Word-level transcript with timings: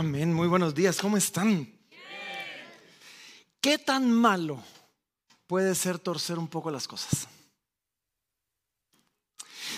Amén, 0.00 0.32
muy 0.32 0.48
buenos 0.48 0.74
días, 0.74 0.96
¿cómo 0.96 1.18
están? 1.18 1.70
¿Qué 3.60 3.76
tan 3.76 4.10
malo 4.10 4.64
puede 5.46 5.74
ser 5.74 5.98
torcer 5.98 6.38
un 6.38 6.48
poco 6.48 6.70
las 6.70 6.88
cosas? 6.88 7.28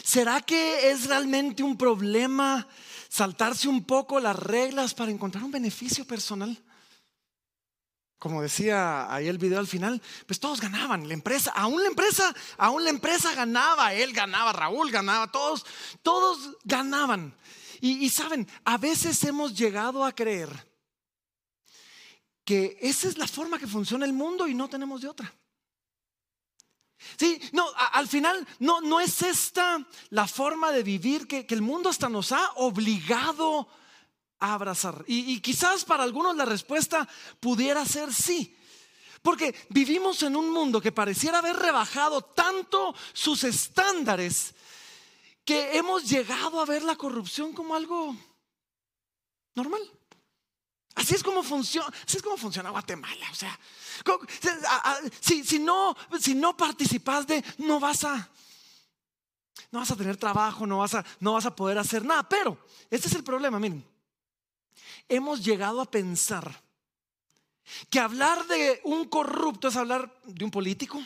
¿Será 0.05 0.41
que 0.41 0.93
es 0.93 1.09
realmente 1.09 1.65
un 1.65 1.77
problema 1.77 2.69
saltarse 3.09 3.67
un 3.67 3.83
poco 3.83 4.21
las 4.21 4.37
reglas 4.37 4.95
para 4.95 5.11
encontrar 5.11 5.43
un 5.43 5.51
beneficio 5.51 6.05
personal? 6.05 6.57
Como 8.17 8.43
decía 8.43 9.13
ahí 9.13 9.27
el 9.27 9.39
video 9.39 9.59
al 9.59 9.67
final, 9.67 10.01
pues 10.29 10.39
todos 10.39 10.61
ganaban, 10.61 11.09
la 11.09 11.15
empresa, 11.15 11.51
aún 11.57 11.83
la 11.83 11.89
empresa, 11.89 12.33
aún 12.59 12.85
la 12.85 12.91
empresa 12.91 13.35
ganaba, 13.35 13.93
él 13.93 14.13
ganaba, 14.13 14.53
Raúl 14.53 14.93
ganaba, 14.93 15.33
todos, 15.33 15.67
todos 16.01 16.59
ganaban. 16.63 17.35
Y, 17.85 18.09
saben, 18.11 18.47
a 18.65 18.79
veces 18.79 19.25
hemos 19.25 19.59
llegado 19.59 20.05
a 20.05 20.15
creer 20.15 20.49
que 22.45 22.79
esa 22.81 23.09
es 23.09 23.19
la 23.19 23.27
forma 23.27 23.59
que 23.59 23.67
funciona 23.67 24.07
el 24.07 24.13
mundo 24.13 24.47
y 24.47 24.55
no 24.55 24.69
tenemos 24.69 25.01
de 25.01 25.09
otra. 25.09 25.35
Sí, 27.19 27.41
no, 27.51 27.67
al 27.93 28.07
final 28.07 28.47
no, 28.61 28.81
no 28.81 29.01
es 29.01 29.23
esta 29.23 29.85
la 30.11 30.29
forma 30.29 30.71
de 30.71 30.85
vivir 30.85 31.27
que, 31.27 31.45
que 31.45 31.55
el 31.57 31.63
mundo 31.63 31.89
hasta 31.89 32.09
nos 32.09 32.31
ha 32.31 32.53
obligado 32.55 33.67
a 34.39 34.55
abrazar. 34.55 35.05
Y 35.09 35.41
quizás 35.41 35.85
para 35.85 36.05
algunos 36.05 36.37
la 36.37 36.45
respuesta 36.45 37.09
pudiera 37.41 37.85
ser 37.85 38.15
sí. 38.15 38.57
Porque 39.23 39.57
vivimos 39.71 40.23
en 40.23 40.37
un 40.37 40.51
mundo 40.51 40.81
que 40.81 40.93
pareciera 40.93 41.39
haber 41.39 41.57
rebajado 41.57 42.23
tanto 42.23 42.95
sus 43.13 43.43
estándares 43.43 44.55
que 45.45 45.77
hemos 45.77 46.09
llegado 46.09 46.61
a 46.61 46.65
ver 46.65 46.83
la 46.83 46.97
corrupción 46.97 47.53
como 47.53 47.75
algo 47.75 48.17
normal. 49.55 49.83
Así 50.95 51.15
es 51.15 51.23
como 51.23 51.43
funciona, 51.43 51.89
así 52.07 52.19
es 52.19 52.23
como 52.23 52.37
funciona 52.37 52.71
Guatemala. 52.71 53.27
O 53.31 53.35
sea, 53.35 53.59
si, 55.21 55.59
no, 55.59 55.97
si 56.21 56.35
no 56.35 56.57
participas 56.57 57.27
de, 57.27 57.43
no 57.59 57.81
vas 57.81 58.05
a, 58.05 58.31
no 59.71 59.81
vas 59.81 59.91
a 59.91 59.97
tener 59.97 60.17
trabajo, 60.17 60.67
no 60.67 60.79
vas 60.79 60.95
a, 60.95 61.05
no 61.21 61.33
vas 61.33 61.47
a 61.47 61.57
poder 61.57 61.79
hacer 61.79 62.05
nada. 62.05 62.29
Pero 62.29 62.59
este 62.91 63.09
es 63.09 63.15
el 63.15 63.25
problema, 63.25 63.59
miren. 63.59 63.85
Hemos 65.09 65.43
llegado 65.43 65.81
a 65.81 65.91
pensar 65.91 66.63
que 67.89 67.99
hablar 67.99 68.47
de 68.47 68.81
un 68.85 69.09
corrupto 69.09 69.69
es 69.69 69.77
hablar 69.77 70.21
de 70.25 70.45
un 70.45 70.51
político, 70.51 71.03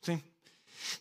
sí. 0.00 0.22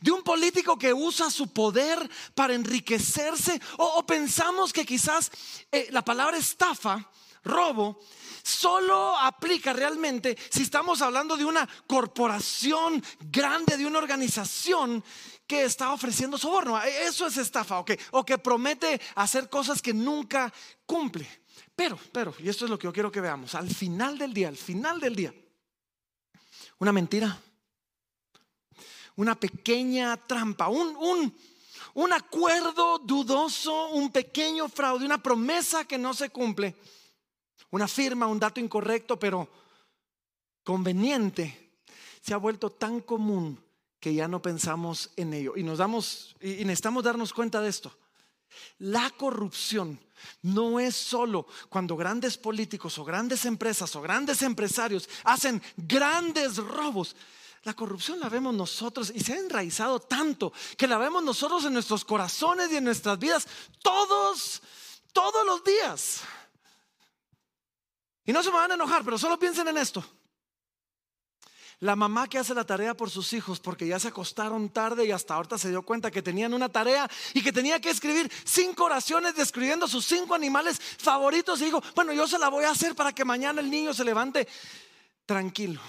De 0.01 0.11
un 0.11 0.23
político 0.23 0.77
que 0.77 0.93
usa 0.93 1.29
su 1.29 1.51
poder 1.51 2.09
para 2.33 2.53
enriquecerse. 2.53 3.59
O, 3.77 4.05
pensamos 4.05 4.71
que 4.73 4.85
quizás 4.85 5.31
eh, 5.71 5.87
la 5.91 6.03
palabra 6.03 6.37
estafa, 6.37 7.09
robo, 7.43 7.99
solo 8.43 9.17
aplica 9.17 9.73
realmente 9.73 10.37
si 10.49 10.63
estamos 10.63 11.01
hablando 11.01 11.35
de 11.35 11.45
una 11.45 11.67
corporación 11.87 13.03
grande, 13.19 13.77
de 13.77 13.85
una 13.85 13.97
organización 13.97 15.03
que 15.47 15.63
está 15.63 15.91
ofreciendo 15.93 16.37
soborno. 16.37 16.81
Eso 16.81 17.27
es 17.27 17.37
estafa, 17.37 17.79
o 17.79 17.85
que, 17.85 17.99
o 18.11 18.25
que 18.25 18.37
promete 18.37 18.99
hacer 19.15 19.49
cosas 19.49 19.81
que 19.81 19.93
nunca 19.93 20.53
cumple. 20.85 21.27
Pero, 21.75 21.99
pero, 22.11 22.33
y 22.39 22.49
esto 22.49 22.65
es 22.65 22.71
lo 22.71 22.79
que 22.79 22.85
yo 22.85 22.93
quiero 22.93 23.11
que 23.11 23.21
veamos, 23.21 23.55
al 23.55 23.69
final 23.69 24.17
del 24.17 24.33
día, 24.33 24.47
al 24.47 24.57
final 24.57 24.99
del 24.99 25.15
día, 25.15 25.33
una 26.79 26.91
mentira, 26.91 27.37
una 29.15 29.39
pequeña 29.39 30.17
trampa, 30.17 30.67
un, 30.67 30.95
un, 30.95 31.37
un 31.93 32.13
acuerdo 32.13 32.99
dudoso, 32.99 33.89
un 33.89 34.11
pequeño 34.11 34.67
fraude, 34.69 35.05
una 35.05 35.21
promesa 35.21 35.85
que 35.85 35.97
no 35.97 36.13
se 36.13 36.29
cumple 36.29 36.75
una 37.75 37.87
firma, 37.87 38.27
un 38.27 38.39
dato 38.39 38.61
incorrecto, 38.61 39.19
pero 39.19 39.49
conveniente, 40.63 41.73
se 42.21 42.33
ha 42.33 42.37
vuelto 42.37 42.69
tan 42.69 43.01
común 43.01 43.61
que 43.99 44.13
ya 44.13 44.27
no 44.27 44.41
pensamos 44.41 45.11
en 45.17 45.33
ello. 45.33 45.57
Y 45.57 45.63
nos 45.63 45.79
damos, 45.79 46.35
y 46.41 46.63
necesitamos 46.63 47.03
darnos 47.03 47.33
cuenta 47.33 47.61
de 47.61 47.69
esto. 47.69 47.95
La 48.79 49.09
corrupción 49.09 49.99
no 50.41 50.79
es 50.79 50.95
solo 50.95 51.47
cuando 51.67 51.97
grandes 51.97 52.37
políticos 52.37 52.97
o 52.97 53.03
grandes 53.03 53.43
empresas 53.45 53.93
o 53.95 54.01
grandes 54.01 54.41
empresarios 54.41 55.09
hacen 55.25 55.61
grandes 55.75 56.55
robos. 56.57 57.15
La 57.65 57.73
corrupción 57.73 58.19
la 58.19 58.29
vemos 58.29 58.53
nosotros 58.53 59.11
y 59.13 59.21
se 59.21 59.33
ha 59.33 59.37
enraizado 59.37 59.99
tanto 59.99 60.53
que 60.77 60.87
la 60.87 60.99
vemos 60.99 61.23
nosotros 61.23 61.65
en 61.65 61.73
nuestros 61.73 62.05
corazones 62.05 62.71
y 62.71 62.75
en 62.77 62.83
nuestras 62.83 63.17
vidas 63.17 63.47
todos, 63.81 64.61
todos 65.11 65.43
los 65.47 65.63
días. 65.63 66.21
Y 68.23 68.31
no 68.31 68.43
se 68.43 68.51
me 68.51 68.57
van 68.57 68.69
a 68.69 68.75
enojar, 68.75 69.03
pero 69.03 69.17
solo 69.17 69.39
piensen 69.39 69.67
en 69.67 69.79
esto. 69.79 70.05
La 71.79 71.95
mamá 71.95 72.27
que 72.27 72.37
hace 72.37 72.53
la 72.53 72.65
tarea 72.65 72.95
por 72.95 73.09
sus 73.09 73.33
hijos 73.33 73.59
porque 73.59 73.87
ya 73.87 73.97
se 73.97 74.09
acostaron 74.09 74.69
tarde 74.69 75.03
y 75.03 75.11
hasta 75.11 75.33
ahorita 75.33 75.57
se 75.57 75.69
dio 75.69 75.81
cuenta 75.81 76.11
que 76.11 76.21
tenían 76.21 76.53
una 76.53 76.69
tarea 76.69 77.09
y 77.33 77.41
que 77.41 77.51
tenía 77.51 77.81
que 77.81 77.89
escribir 77.89 78.31
cinco 78.43 78.83
oraciones 78.83 79.35
describiendo 79.35 79.87
sus 79.87 80.05
cinco 80.05 80.35
animales 80.35 80.79
favoritos 80.79 81.59
y 81.61 81.65
dijo, 81.65 81.81
bueno, 81.95 82.13
yo 82.13 82.27
se 82.27 82.37
la 82.37 82.49
voy 82.49 82.65
a 82.65 82.69
hacer 82.69 82.93
para 82.93 83.11
que 83.11 83.25
mañana 83.25 83.59
el 83.59 83.71
niño 83.71 83.91
se 83.91 84.03
levante 84.03 84.47
tranquilo. 85.25 85.81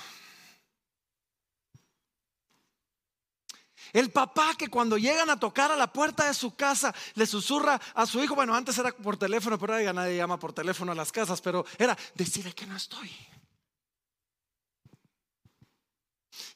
El 3.92 4.10
papá 4.10 4.54
que 4.56 4.68
cuando 4.68 4.98
llegan 4.98 5.30
a 5.30 5.38
tocar 5.38 5.70
a 5.70 5.76
la 5.76 5.92
puerta 5.92 6.26
de 6.26 6.34
su 6.34 6.54
casa 6.54 6.94
le 7.14 7.26
susurra 7.26 7.80
a 7.94 8.06
su 8.06 8.22
hijo, 8.22 8.34
bueno, 8.34 8.54
antes 8.54 8.76
era 8.78 8.92
por 8.92 9.16
teléfono, 9.16 9.58
pero 9.58 9.74
ahora 9.74 9.92
nadie 9.92 10.16
llama 10.16 10.38
por 10.38 10.52
teléfono 10.52 10.92
a 10.92 10.94
las 10.94 11.12
casas, 11.12 11.40
pero 11.40 11.64
era, 11.78 11.96
decide 12.14 12.52
que 12.52 12.66
no 12.66 12.76
estoy. 12.76 13.10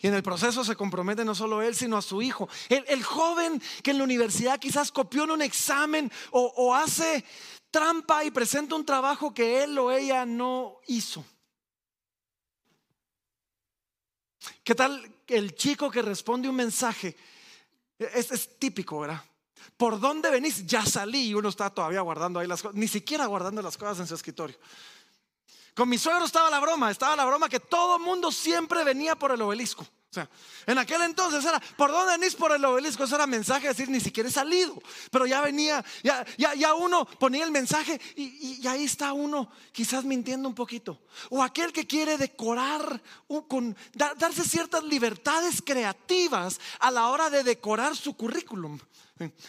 Y 0.01 0.07
en 0.07 0.15
el 0.15 0.23
proceso 0.23 0.65
se 0.65 0.77
compromete 0.77 1.25
no 1.25 1.35
solo 1.35 1.63
él, 1.63 1.75
sino 1.75 1.97
a 1.97 2.03
su 2.03 2.23
hijo. 2.23 2.49
El, 2.69 3.03
joven 3.03 3.63
que 3.83 3.91
en 3.91 3.99
la 3.99 4.05
universidad 4.05 4.59
quizás 4.59 4.91
copió 4.91 5.25
en 5.25 5.31
un 5.31 5.43
examen 5.43 6.11
o 6.31 6.75
hace 6.75 7.25
trampa 7.71 8.25
y 8.25 8.31
presenta 8.31 8.75
un 8.75 8.85
trabajo 8.85 9.33
que 9.33 9.63
él 9.63 9.79
o 9.79 9.91
ella 9.91 10.27
no 10.27 10.81
hizo. 10.87 11.25
¿Qué 14.63 14.75
tal 14.75 15.13
el 15.27 15.55
chico 15.55 15.91
que 15.91 16.03
responde 16.03 16.49
un 16.49 16.57
mensaje? 16.57 17.17
Es, 17.99 18.59
típico, 18.59 19.01
¿verdad? 19.01 19.23
¿Por 19.77 20.01
dónde 20.01 20.31
venís? 20.31 20.67
Ya 20.67 20.85
salí 20.85 21.29
y 21.29 21.35
uno 21.35 21.49
está 21.49 21.71
todavía 21.71 22.01
guardando 22.01 22.41
ahí 22.41 22.47
las 22.47 22.63
cosas, 22.63 22.77
ni 22.77 22.89
siquiera 22.89 23.27
guardando 23.27 23.63
las 23.63 23.77
cosas 23.77 24.01
en 24.01 24.07
su 24.07 24.15
escritorio. 24.15 24.57
Con 25.75 25.89
mi 25.89 25.99
suegro 25.99 26.25
estaba 26.25 26.51
la 26.51 26.61
broma, 26.61 26.91
estaba 26.91 27.17
la 27.17 27.25
broma 27.25 27.49
que 27.49 27.61
todo 27.61 27.99
mundo 27.99 28.33
siempre 28.33 28.85
venía 28.85 29.17
por 29.17 29.33
el 29.33 29.43
obelisco. 29.43 29.87
En 30.67 30.77
aquel 30.77 31.03
entonces 31.03 31.45
era, 31.45 31.61
¿por 31.77 31.93
dónde 31.93 32.19
venís 32.19 32.35
por 32.35 32.51
el 32.51 32.65
obelisco? 32.65 33.05
Eso 33.05 33.15
era 33.15 33.29
mensaje, 33.29 33.69
decir, 33.69 33.89
ni 33.89 34.01
siquiera 34.01 34.29
he 34.29 34.33
salido. 34.33 34.83
Pero 35.11 35.25
ya 35.25 35.41
venía, 35.41 35.85
ya, 36.03 36.27
ya, 36.37 36.55
ya 36.55 36.75
uno 36.75 37.05
ponía 37.05 37.45
el 37.45 37.53
mensaje 37.53 38.01
y, 38.17 38.67
ahí 38.67 38.85
está 38.85 39.13
uno 39.13 39.51
quizás 39.71 40.05
mintiendo 40.05 40.49
un 40.49 40.55
poquito. 40.55 41.03
O 41.29 41.43
aquel 41.43 41.73
que 41.73 41.87
quiere 41.87 42.19
decorar, 42.19 43.01
con, 43.49 43.77
darse 43.95 44.43
ciertas 44.43 44.83
libertades 44.83 45.63
creativas 45.65 46.61
a 46.81 46.91
la 46.91 47.09
hora 47.09 47.31
de 47.31 47.45
decorar 47.45 47.97
su 47.97 48.17
currículum. 48.17 48.81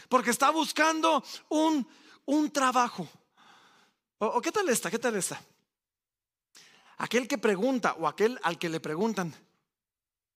Porque 0.09 0.29
está 0.29 0.51
buscando 0.51 1.23
un, 1.49 1.87
un 2.25 2.51
trabajo. 2.51 3.07
¿O, 4.19 4.27
¿O 4.27 4.41
qué 4.41 4.51
tal 4.51 4.69
está? 4.69 4.91
¿Qué 4.91 4.99
tal 4.99 5.15
está? 5.15 5.41
Aquel 6.97 7.27
que 7.27 7.39
pregunta 7.39 7.95
o 7.97 8.07
aquel 8.07 8.39
al 8.43 8.59
que 8.59 8.69
le 8.69 8.79
preguntan, 8.79 9.33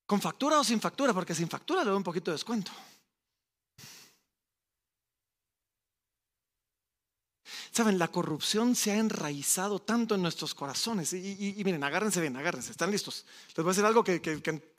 ¿Con 0.05 0.21
factura 0.21 0.59
o 0.59 0.63
sin 0.63 0.79
factura? 0.79 1.13
Porque 1.13 1.33
sin 1.33 1.49
factura 1.49 1.83
le 1.83 1.89
doy 1.89 1.97
un 1.97 2.03
poquito 2.03 2.29
de 2.29 2.35
descuento. 2.35 2.71
Saben, 7.71 7.99
la 7.99 8.07
corrupción 8.07 8.75
se 8.75 8.91
ha 8.91 8.97
enraizado 8.97 9.79
tanto 9.79 10.15
en 10.15 10.21
nuestros 10.21 10.53
corazones. 10.53 11.11
Y, 11.13 11.61
miren, 11.65 11.83
agárrense 11.83 12.21
bien, 12.21 12.37
agárrense, 12.37 12.71
están 12.71 12.91
listos. 12.91 13.25
Les 13.49 13.57
voy 13.57 13.65
a 13.65 13.73
decir 13.73 13.85
algo 13.85 14.03
que, 14.03 14.73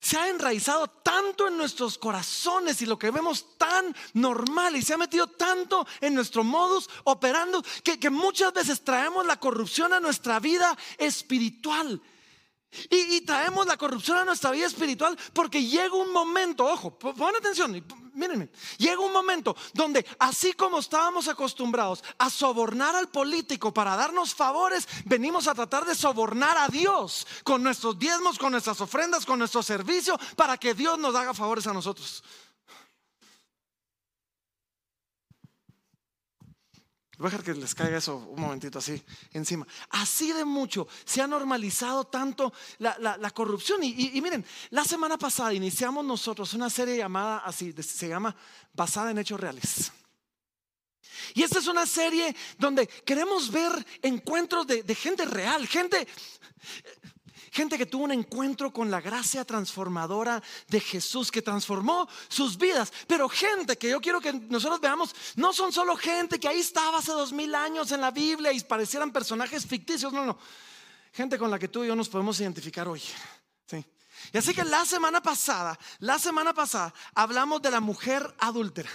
se 0.00 0.18
ha 0.18 0.28
enraizado 0.28 0.88
tanto 0.88 1.46
en 1.46 1.56
nuestros 1.56 1.96
corazones 1.96 2.82
y 2.82 2.86
lo 2.86 2.98
que 2.98 3.10
vemos 3.10 3.56
tan 3.56 3.94
normal 4.14 4.76
y 4.76 4.82
se 4.82 4.94
ha 4.94 4.98
metido 4.98 5.28
tanto 5.28 5.86
en 6.00 6.14
nuestro 6.14 6.42
modus 6.42 6.90
operando 7.04 7.62
que 7.82 8.10
muchas 8.10 8.52
veces 8.52 8.82
traemos 8.82 9.24
la 9.24 9.38
corrupción 9.38 9.92
a 9.92 10.00
nuestra 10.00 10.40
vida 10.40 10.76
espiritual. 10.98 12.02
Y, 12.88 13.20
traemos 13.22 13.66
la 13.66 13.76
corrupción 13.76 14.18
a 14.18 14.24
nuestra 14.24 14.52
vida 14.52 14.66
espiritual 14.66 15.18
porque 15.32 15.64
llega 15.64 15.94
un 15.94 16.12
momento, 16.12 16.64
ojo, 16.64 16.96
pon 16.96 17.34
atención, 17.34 17.84
mírenme, 18.14 18.48
llega 18.78 19.00
un 19.00 19.12
momento 19.12 19.56
donde 19.74 20.06
así 20.20 20.52
como 20.52 20.78
estábamos 20.78 21.26
acostumbrados 21.26 22.04
a 22.18 22.30
sobornar 22.30 22.94
al 22.94 23.08
político 23.08 23.74
para 23.74 23.96
darnos 23.96 24.34
favores, 24.34 24.86
venimos 25.04 25.48
a 25.48 25.54
tratar 25.54 25.84
de 25.84 25.96
sobornar 25.96 26.56
a 26.58 26.68
Dios 26.68 27.26
con 27.42 27.62
nuestros 27.62 27.98
diezmos, 27.98 28.38
con 28.38 28.52
nuestras 28.52 28.80
ofrendas, 28.80 29.26
con 29.26 29.40
nuestro 29.40 29.64
servicio, 29.64 30.16
para 30.36 30.56
que 30.56 30.72
Dios 30.72 30.96
nos 30.96 31.14
haga 31.16 31.34
favores 31.34 31.66
a 31.66 31.72
nosotros. 31.72 32.22
Voy 37.20 37.28
a 37.28 37.30
dejar 37.32 37.44
que 37.44 37.60
les 37.60 37.74
caiga 37.74 37.98
eso 37.98 38.16
un 38.16 38.40
momentito 38.40 38.78
así 38.78 39.02
encima. 39.34 39.66
Así 39.90 40.32
de 40.32 40.46
mucho 40.46 40.88
se 41.04 41.20
ha 41.20 41.26
normalizado 41.26 42.04
tanto 42.04 42.50
la, 42.78 43.30
corrupción. 43.34 43.84
Y, 43.84 44.16
y, 44.16 44.20
miren, 44.22 44.42
la 44.70 44.84
semana 44.84 45.18
pasada 45.18 45.52
iniciamos 45.52 46.02
nosotros 46.02 46.54
una 46.54 46.70
serie 46.70 46.96
llamada 46.96 47.40
así, 47.44 47.74
se 47.74 48.08
llama 48.08 48.34
Basada 48.72 49.10
en 49.10 49.18
Hechos 49.18 49.38
Reales. 49.38 49.92
Y 51.34 51.42
esta 51.42 51.58
es 51.58 51.66
una 51.66 51.84
serie 51.84 52.34
donde 52.56 52.86
queremos 52.86 53.50
ver 53.50 53.70
encuentros 54.00 54.66
de, 54.66 54.94
gente 54.94 55.26
real, 55.26 55.66
gente, 55.68 56.08
gente 57.50 57.76
que 57.76 57.86
tuvo 57.86 58.04
un 58.04 58.12
encuentro 58.12 58.72
con 58.72 58.90
la 58.90 59.00
gracia 59.00 59.44
transformadora 59.44 60.42
de 60.68 60.80
Jesús, 60.80 61.30
que 61.30 61.42
transformó 61.42 62.08
sus 62.28 62.56
vidas. 62.56 62.92
Pero 63.06 63.28
gente 63.28 63.76
que 63.76 63.90
yo 63.90 64.00
quiero 64.00 64.20
que 64.20 64.32
nosotros 64.32 64.80
veamos, 64.80 65.14
no 65.36 65.52
son 65.52 65.72
solo 65.72 65.96
gente 65.96 66.38
que 66.38 66.48
ahí 66.48 66.60
estaba 66.60 66.98
hace 66.98 67.12
dos 67.12 67.32
mil 67.32 67.54
años 67.54 67.90
en 67.92 68.00
la 68.00 68.10
Biblia 68.10 68.52
y 68.52 68.60
parecieran 68.60 69.12
personajes 69.12 69.66
ficticios, 69.66 70.12
no, 70.12 70.24
no. 70.24 70.38
Gente 71.12 71.38
con 71.38 71.50
la 71.50 71.58
que 71.58 71.68
tú 71.68 71.84
y 71.84 71.88
yo 71.88 71.96
nos 71.96 72.08
podemos 72.08 72.38
identificar 72.40 72.86
hoy. 72.86 73.02
Sí. 73.66 73.84
Y 74.32 74.38
así 74.38 74.54
que 74.54 74.64
la 74.64 74.84
semana 74.84 75.20
pasada, 75.20 75.78
la 75.98 76.18
semana 76.18 76.54
pasada, 76.54 76.94
hablamos 77.14 77.60
de 77.62 77.70
la 77.70 77.80
mujer 77.80 78.34
adúltera. 78.38 78.90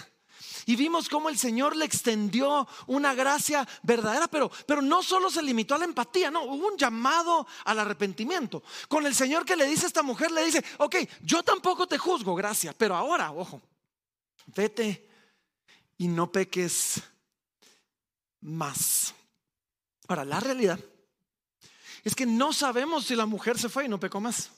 Y 0.68 0.74
vimos 0.74 1.08
cómo 1.08 1.28
el 1.28 1.38
Señor 1.38 1.76
le 1.76 1.84
extendió 1.84 2.66
una 2.88 3.14
gracia 3.14 3.66
verdadera, 3.84 4.26
pero, 4.26 4.50
pero 4.66 4.82
no 4.82 5.00
solo 5.00 5.30
se 5.30 5.40
limitó 5.40 5.76
a 5.76 5.78
la 5.78 5.84
empatía, 5.84 6.28
no, 6.28 6.42
hubo 6.42 6.66
un 6.66 6.76
llamado 6.76 7.46
al 7.64 7.78
arrepentimiento. 7.78 8.64
Con 8.88 9.06
el 9.06 9.14
Señor 9.14 9.44
que 9.44 9.54
le 9.54 9.64
dice 9.66 9.84
a 9.84 9.86
esta 9.86 10.02
mujer, 10.02 10.32
le 10.32 10.44
dice, 10.44 10.64
ok, 10.78 10.96
yo 11.22 11.44
tampoco 11.44 11.86
te 11.86 11.96
juzgo, 11.96 12.34
gracias, 12.34 12.74
pero 12.74 12.96
ahora, 12.96 13.30
ojo, 13.30 13.62
vete 14.46 15.08
y 15.98 16.08
no 16.08 16.32
peques 16.32 17.00
más. 18.40 19.14
Ahora, 20.08 20.24
la 20.24 20.40
realidad 20.40 20.80
es 22.02 22.16
que 22.16 22.26
no 22.26 22.52
sabemos 22.52 23.06
si 23.06 23.14
la 23.14 23.26
mujer 23.26 23.56
se 23.56 23.68
fue 23.68 23.84
y 23.84 23.88
no 23.88 24.00
pecó 24.00 24.20
más. 24.20 24.50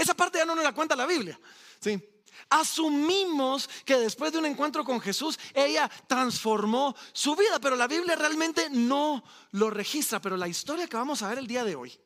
Esa 0.00 0.14
parte 0.14 0.38
ya 0.38 0.44
no 0.44 0.56
nos 0.56 0.64
la 0.64 0.74
cuenta 0.74 0.96
la 0.96 1.06
Biblia. 1.06 1.38
¿sí? 1.80 2.02
Asumimos 2.50 3.68
que 3.84 3.98
después 3.98 4.32
de 4.32 4.38
un 4.38 4.46
encuentro 4.46 4.84
con 4.84 5.00
Jesús, 5.00 5.38
ella 5.54 5.90
transformó 6.06 6.94
su 7.12 7.34
vida, 7.36 7.58
pero 7.60 7.76
la 7.76 7.86
Biblia 7.86 8.16
realmente 8.16 8.68
no 8.70 9.22
lo 9.52 9.70
registra. 9.70 10.20
Pero 10.20 10.36
la 10.36 10.48
historia 10.48 10.86
que 10.86 10.96
vamos 10.96 11.22
a 11.22 11.28
ver 11.28 11.38
el 11.38 11.46
día 11.46 11.64
de 11.64 11.76
hoy, 11.76 11.98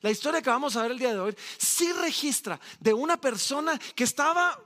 la 0.00 0.10
historia 0.10 0.42
que 0.42 0.50
vamos 0.50 0.76
a 0.76 0.82
ver 0.82 0.92
el 0.92 0.98
día 0.98 1.12
de 1.12 1.20
hoy, 1.20 1.36
sí 1.58 1.92
registra 1.92 2.60
de 2.80 2.92
una 2.92 3.20
persona 3.20 3.78
que 3.94 4.04
estaba 4.04 4.58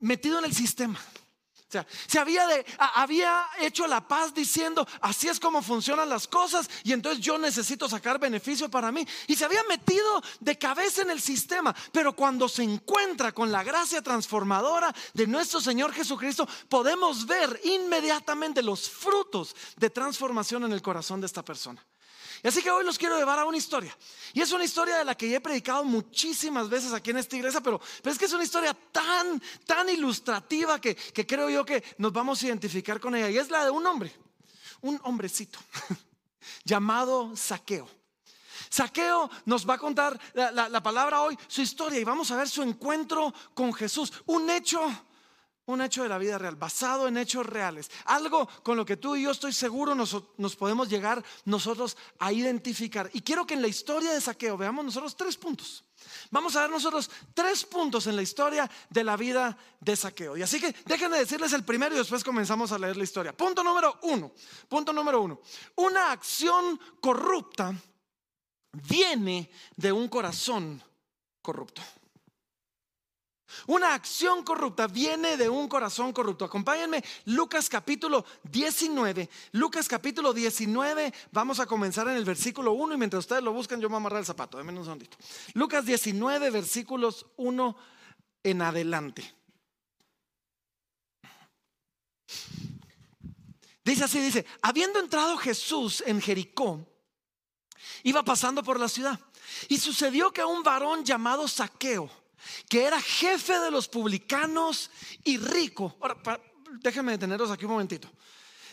metido 0.00 0.38
en 0.38 0.44
el 0.44 0.54
sistema 0.54 0.98
o 1.70 1.72
sea, 1.72 1.86
se 2.08 2.18
había, 2.18 2.48
había 2.96 3.46
hecho 3.60 3.86
la 3.86 4.00
paz 4.00 4.34
diciendo, 4.34 4.84
así 5.00 5.28
es 5.28 5.38
como 5.38 5.62
funcionan 5.62 6.08
las 6.08 6.26
cosas 6.26 6.68
y 6.82 6.92
entonces 6.92 7.24
yo 7.24 7.38
necesito 7.38 7.88
sacar 7.88 8.18
beneficio 8.18 8.68
para 8.68 8.90
mí. 8.90 9.06
Y 9.28 9.36
se 9.36 9.44
había 9.44 9.62
metido 9.68 10.20
de 10.40 10.58
cabeza 10.58 11.02
en 11.02 11.10
el 11.10 11.20
sistema. 11.20 11.72
Pero 11.92 12.16
cuando 12.16 12.48
se 12.48 12.64
encuentra 12.64 13.30
con 13.30 13.52
la 13.52 13.62
gracia 13.62 14.02
transformadora 14.02 14.92
de 15.14 15.28
nuestro 15.28 15.60
Señor 15.60 15.92
Jesucristo, 15.92 16.48
podemos 16.68 17.24
ver 17.24 17.60
inmediatamente 17.62 18.64
los 18.64 18.90
frutos 18.90 19.54
de 19.76 19.90
transformación 19.90 20.64
en 20.64 20.72
el 20.72 20.82
corazón 20.82 21.20
de 21.20 21.28
esta 21.28 21.44
persona. 21.44 21.86
Y 22.42 22.48
así 22.48 22.62
que 22.62 22.70
hoy 22.70 22.84
los 22.84 22.98
quiero 22.98 23.18
llevar 23.18 23.38
a 23.38 23.44
una 23.44 23.58
historia. 23.58 23.96
Y 24.32 24.40
es 24.40 24.50
una 24.52 24.64
historia 24.64 24.96
de 24.96 25.04
la 25.04 25.14
que 25.14 25.34
he 25.34 25.40
predicado 25.40 25.84
muchísimas 25.84 26.68
veces 26.68 26.92
aquí 26.92 27.10
en 27.10 27.18
esta 27.18 27.36
iglesia, 27.36 27.60
pero, 27.60 27.80
es 28.04 28.18
que 28.18 28.24
es 28.24 28.32
una 28.32 28.44
historia 28.44 28.74
tan, 28.74 29.42
tan 29.66 29.88
ilustrativa 29.90 30.80
que, 30.80 30.94
que 30.94 31.26
creo 31.26 31.50
yo 31.50 31.64
que 31.64 31.82
nos 31.98 32.12
vamos 32.12 32.42
a 32.42 32.46
identificar 32.46 32.98
con 32.98 33.14
ella. 33.14 33.28
Y 33.28 33.38
es 33.38 33.50
la 33.50 33.64
de 33.64 33.70
un 33.70 33.86
hombre, 33.86 34.14
un 34.80 34.98
hombrecito 35.04 35.58
llamado 36.64 37.36
Saqueo. 37.36 37.88
Saqueo 38.70 39.30
nos 39.46 39.68
va 39.68 39.74
a 39.74 39.78
contar 39.78 40.18
la, 40.32 40.68
la, 40.68 40.82
palabra 40.82 41.22
hoy, 41.22 41.36
su 41.48 41.60
historia, 41.60 41.98
y 41.98 42.04
vamos 42.04 42.30
a 42.30 42.36
ver 42.36 42.48
su 42.48 42.62
encuentro 42.62 43.34
con 43.52 43.74
Jesús. 43.74 44.12
Un 44.26 44.48
hecho 44.48 44.80
un 45.70 45.80
hecho 45.80 46.02
de 46.02 46.08
la 46.08 46.18
vida 46.18 46.38
real, 46.38 46.56
basado 46.56 47.08
en 47.08 47.16
hechos 47.16 47.46
reales. 47.46 47.90
Algo 48.06 48.48
con 48.62 48.76
lo 48.76 48.84
que 48.84 48.96
tú 48.96 49.16
y 49.16 49.22
yo 49.22 49.30
estoy 49.30 49.52
seguro 49.52 49.94
nos, 49.94 50.56
podemos 50.56 50.88
llegar 50.88 51.24
nosotros 51.44 51.96
a 52.18 52.32
identificar. 52.32 53.10
Y 53.12 53.22
quiero 53.22 53.46
que 53.46 53.54
en 53.54 53.62
la 53.62 53.68
historia 53.68 54.12
de 54.12 54.20
saqueo 54.20 54.56
veamos 54.56 54.84
nosotros 54.84 55.16
tres 55.16 55.36
puntos. 55.36 55.84
Vamos 56.30 56.56
a 56.56 56.62
ver 56.62 56.70
nosotros 56.70 57.10
tres 57.34 57.64
puntos 57.64 58.06
en 58.06 58.16
la 58.16 58.22
historia 58.22 58.70
de 58.88 59.04
la 59.04 59.16
vida 59.16 59.56
de 59.80 59.96
saqueo. 59.96 60.36
Y 60.36 60.42
así 60.42 60.60
que 60.60 60.74
déjenme 60.86 61.18
decirles 61.18 61.52
el 61.52 61.64
primero 61.64 61.94
y 61.94 61.98
después 61.98 62.24
comenzamos 62.24 62.72
a 62.72 62.78
leer 62.78 62.96
la 62.96 63.04
historia. 63.04 63.36
Punto 63.36 63.62
número 63.62 63.98
uno. 64.02 64.32
Punto 64.68 64.92
número 64.92 65.20
uno. 65.20 65.40
Una 65.76 66.12
acción 66.12 66.80
corrupta 67.00 67.74
viene 68.72 69.50
de 69.76 69.92
un 69.92 70.08
corazón 70.08 70.82
corrupto. 71.42 71.82
Una 73.66 73.94
acción 73.94 74.42
corrupta 74.42 74.86
viene 74.86 75.36
de 75.36 75.48
un 75.48 75.68
corazón 75.68 76.12
corrupto. 76.12 76.44
Acompáñenme, 76.44 77.02
Lucas 77.26 77.68
capítulo 77.68 78.24
19. 78.44 79.28
Lucas 79.52 79.88
capítulo 79.88 80.32
19, 80.32 81.12
vamos 81.32 81.60
a 81.60 81.66
comenzar 81.66 82.08
en 82.08 82.16
el 82.16 82.24
versículo 82.24 82.72
1 82.72 82.94
y 82.94 82.98
mientras 82.98 83.20
ustedes 83.20 83.42
lo 83.42 83.52
buscan 83.52 83.80
yo 83.80 83.88
me 83.88 83.98
voy 83.98 84.12
a 84.12 84.18
el 84.18 84.24
zapato. 84.24 84.58
Denme 84.58 84.72
un 84.72 84.84
segundito. 84.84 85.16
Lucas 85.54 85.84
19, 85.84 86.50
versículos 86.50 87.26
1 87.36 87.76
en 88.42 88.62
adelante. 88.62 89.34
Dice 93.84 94.04
así, 94.04 94.20
dice, 94.20 94.46
habiendo 94.62 95.00
entrado 95.00 95.36
Jesús 95.36 96.02
en 96.06 96.20
Jericó, 96.20 96.86
iba 98.02 98.22
pasando 98.22 98.62
por 98.62 98.78
la 98.78 98.88
ciudad 98.88 99.18
y 99.68 99.78
sucedió 99.78 100.32
que 100.32 100.44
un 100.44 100.62
varón 100.62 101.04
llamado 101.04 101.48
Saqueo, 101.48 102.10
que 102.68 102.84
era 102.84 103.00
jefe 103.00 103.58
de 103.60 103.70
los 103.70 103.88
publicanos 103.88 104.90
y 105.24 105.38
rico. 105.38 105.96
Ahora, 106.00 106.40
déjenme 106.82 107.12
deteneros 107.12 107.50
aquí 107.50 107.64
un 107.64 107.72
momentito. 107.72 108.08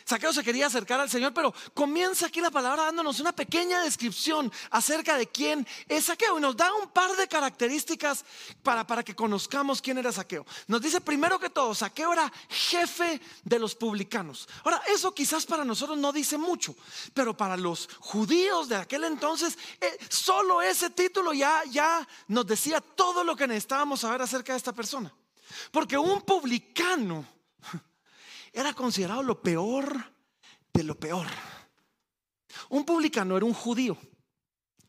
Saqueo 0.07 0.31
se 0.31 0.41
quería 0.41 0.67
acercar 0.67 1.01
al 1.01 1.09
Señor, 1.09 1.33
pero 1.33 1.53
comienza 1.73 2.27
aquí 2.27 2.39
la 2.39 2.49
palabra 2.49 2.85
dándonos 2.85 3.19
una 3.19 3.33
pequeña 3.33 3.83
descripción 3.83 4.49
acerca 4.71 5.17
de 5.17 5.27
quién 5.27 5.67
es 5.89 6.05
Saqueo 6.05 6.37
y 6.37 6.41
nos 6.41 6.55
da 6.55 6.73
un 6.75 6.87
par 6.87 7.13
de 7.17 7.27
características 7.27 8.23
para, 8.63 8.87
para 8.87 9.03
que 9.03 9.13
conozcamos 9.13 9.81
quién 9.81 9.97
era 9.97 10.13
Saqueo. 10.13 10.45
Nos 10.67 10.81
dice 10.81 11.01
primero 11.01 11.37
que 11.37 11.49
todo, 11.49 11.75
Saqueo 11.75 12.13
era 12.13 12.31
jefe 12.47 13.19
de 13.43 13.59
los 13.59 13.75
publicanos. 13.75 14.47
Ahora, 14.63 14.81
eso 14.87 15.13
quizás 15.13 15.45
para 15.45 15.65
nosotros 15.65 15.97
no 15.97 16.13
dice 16.13 16.37
mucho, 16.37 16.73
pero 17.13 17.35
para 17.35 17.57
los 17.57 17.89
judíos 17.99 18.69
de 18.69 18.77
aquel 18.77 19.03
entonces, 19.03 19.57
eh, 19.81 19.97
solo 20.07 20.61
ese 20.61 20.89
título 20.89 21.33
ya, 21.33 21.63
ya 21.69 22.07
nos 22.29 22.47
decía 22.47 22.79
todo 22.79 23.25
lo 23.25 23.35
que 23.35 23.45
necesitábamos 23.45 23.99
saber 23.99 24.21
acerca 24.21 24.53
de 24.53 24.57
esta 24.57 24.71
persona. 24.71 25.13
Porque 25.69 25.97
un 25.97 26.21
publicano 26.21 27.25
era 28.53 28.73
considerado 28.73 29.23
lo 29.23 29.41
peor 29.41 30.13
de 30.73 30.83
lo 30.83 30.95
peor. 30.99 31.27
Un 32.69 32.85
publicano 32.85 33.37
era 33.37 33.45
un 33.45 33.53
judío 33.53 33.97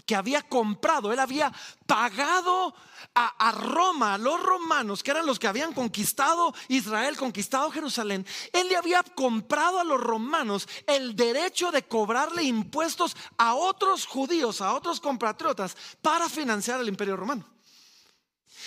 que 0.08 0.16
había 0.16 0.40
comprado, 0.40 1.12
él 1.12 1.18
había 1.18 1.52
pagado 1.86 2.74
a, 3.14 3.52
Roma, 3.52 4.14
a 4.14 4.18
los 4.18 4.42
romanos, 4.42 5.02
que 5.02 5.10
eran 5.10 5.26
los 5.26 5.38
que 5.38 5.46
habían 5.46 5.74
conquistado 5.74 6.54
Israel, 6.68 7.18
conquistado 7.18 7.70
Jerusalén, 7.70 8.26
él 8.54 8.68
le 8.68 8.76
había 8.76 9.02
comprado 9.02 9.78
a 9.78 9.84
los 9.84 10.00
romanos 10.00 10.66
el 10.86 11.14
derecho 11.14 11.70
de 11.70 11.82
cobrarle 11.82 12.42
impuestos 12.42 13.14
a 13.36 13.54
otros 13.54 14.06
judíos, 14.06 14.62
a 14.62 14.72
otros 14.72 14.98
compatriotas, 14.98 15.76
para 16.00 16.30
financiar 16.30 16.80
el 16.80 16.88
imperio 16.88 17.14
romano. 17.14 17.57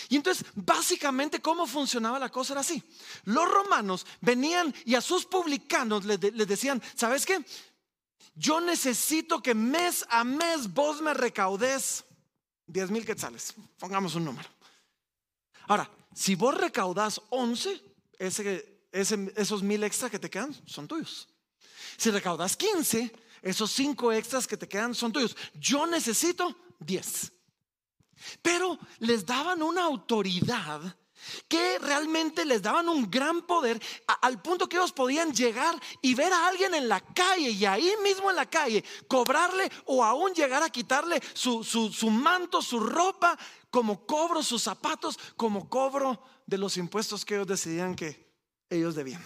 Y 0.10 0.16
entonces, 0.16 0.46
básicamente, 0.56 1.42
¿cómo 1.42 1.68
funcionaba 1.68 2.20
la 2.20 2.30
cosa? 2.30 2.54
Era 2.54 2.62
así. 2.62 2.84
Los 3.26 3.50
romanos 3.50 4.06
venían 4.22 4.74
y 4.86 4.96
a 4.96 5.02
sus 5.02 5.26
publicanos 5.26 6.06
les, 6.06 6.20
decían, 6.20 6.82
¿sabes 6.96 7.26
qué? 7.26 7.44
Yo 8.36 8.62
necesito 8.62 9.42
que 9.42 9.54
mes 9.54 10.06
a 10.10 10.24
mes 10.24 10.74
vos 10.74 11.02
me 11.02 11.14
recaudes 11.14 12.06
10 12.68 12.92
mil 12.92 13.06
quetzales. 13.06 13.54
Pongamos 13.78 14.16
un 14.16 14.26
número. 14.26 14.50
Ahora, 15.68 15.90
si 16.14 16.36
vos 16.36 16.56
recaudas 16.56 17.22
11, 17.30 17.82
esos 18.20 19.64
mil 19.64 19.84
extras 19.84 20.12
que 20.12 20.20
te 20.20 20.30
quedan 20.30 20.56
son 20.66 20.88
tuyos. 20.88 21.28
Si 21.98 22.10
recaudas 22.10 22.56
15, 22.56 23.12
esos 23.42 23.72
5 23.72 24.14
extras 24.14 24.48
que 24.48 24.58
te 24.58 24.68
quedan 24.68 24.96
son 24.96 25.12
tuyos. 25.12 25.36
Yo 25.54 25.86
necesito 25.88 26.56
10. 26.80 27.32
Pero 28.42 28.78
les 29.00 29.26
daban 29.26 29.62
una 29.62 29.84
autoridad 29.84 30.96
que 31.48 31.80
realmente 31.80 32.46
les 32.46 32.62
daban 32.62 32.90
un 32.90 33.10
gran 33.10 33.46
poder 33.46 33.82
al 34.22 34.42
punto 34.42 34.68
que 34.68 34.78
ellos 34.78 34.92
podían 34.92 35.34
llegar 35.34 35.80
y 36.02 36.16
ver 36.16 36.34
a 36.34 36.48
alguien 36.48 36.74
en 36.74 36.88
la 36.90 37.00
calle 37.00 37.52
y 37.52 37.66
ahí 37.66 37.94
mismo 38.04 38.30
en 38.30 38.36
la 38.36 38.50
calle 38.50 38.84
cobrarle 39.08 39.72
o 39.86 40.04
aún 40.04 40.34
llegar 40.34 40.64
a 40.64 40.70
quitarle 40.70 41.22
su, 41.34 41.64
su 41.64 42.10
manto, 42.10 42.62
su 42.62 42.80
ropa, 42.80 43.38
como 43.70 44.06
cobro, 44.06 44.44
sus 44.44 44.64
zapatos, 44.64 45.18
como 45.38 45.70
cobro 45.70 46.22
de 46.46 46.58
los 46.58 46.78
impuestos 46.78 47.24
que 47.24 47.36
ellos 47.36 47.48
decidían 47.48 47.96
que 47.96 48.30
ellos 48.70 48.96
debían. 48.96 49.24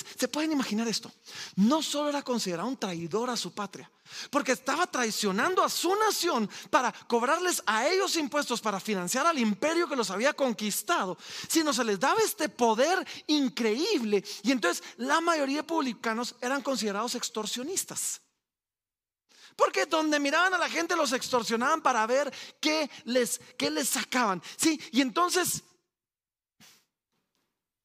¿Se 0.00 0.28
pueden 0.28 0.52
imaginar 0.52 0.88
esto? 0.88 1.12
No 1.56 1.82
solo 1.82 2.08
era 2.08 2.22
considerado 2.22 2.68
un 2.68 2.76
traidor 2.76 3.30
a 3.30 3.36
su 3.36 3.52
patria, 3.52 3.90
porque 4.30 4.52
estaba 4.52 4.86
traicionando 4.86 5.62
a 5.62 5.68
su 5.68 5.94
nación 5.94 6.48
para 6.70 6.92
cobrarles 6.92 7.62
a 7.66 7.88
ellos 7.88 8.16
impuestos 8.16 8.60
para 8.60 8.80
financiar 8.80 9.26
al 9.26 9.38
imperio 9.38 9.88
que 9.88 9.96
los 9.96 10.10
había 10.10 10.32
conquistado, 10.32 11.16
sino 11.48 11.72
se 11.72 11.84
les 11.84 11.98
daba 11.98 12.20
este 12.20 12.48
poder 12.48 13.06
increíble. 13.26 14.24
Y 14.42 14.52
entonces 14.52 14.82
la 14.96 15.20
mayoría 15.20 15.58
de 15.58 15.64
publicanos 15.64 16.34
eran 16.40 16.62
considerados 16.62 17.14
extorsionistas. 17.14 18.20
Porque 19.56 19.86
donde 19.86 20.18
miraban 20.18 20.54
a 20.54 20.58
la 20.58 20.68
gente 20.68 20.96
los 20.96 21.12
extorsionaban 21.12 21.82
para 21.82 22.06
ver 22.06 22.32
qué 22.60 22.90
les, 23.04 23.40
qué 23.58 23.70
les 23.70 23.88
sacaban. 23.88 24.42
Sí, 24.56 24.80
y 24.92 25.00
entonces, 25.02 25.62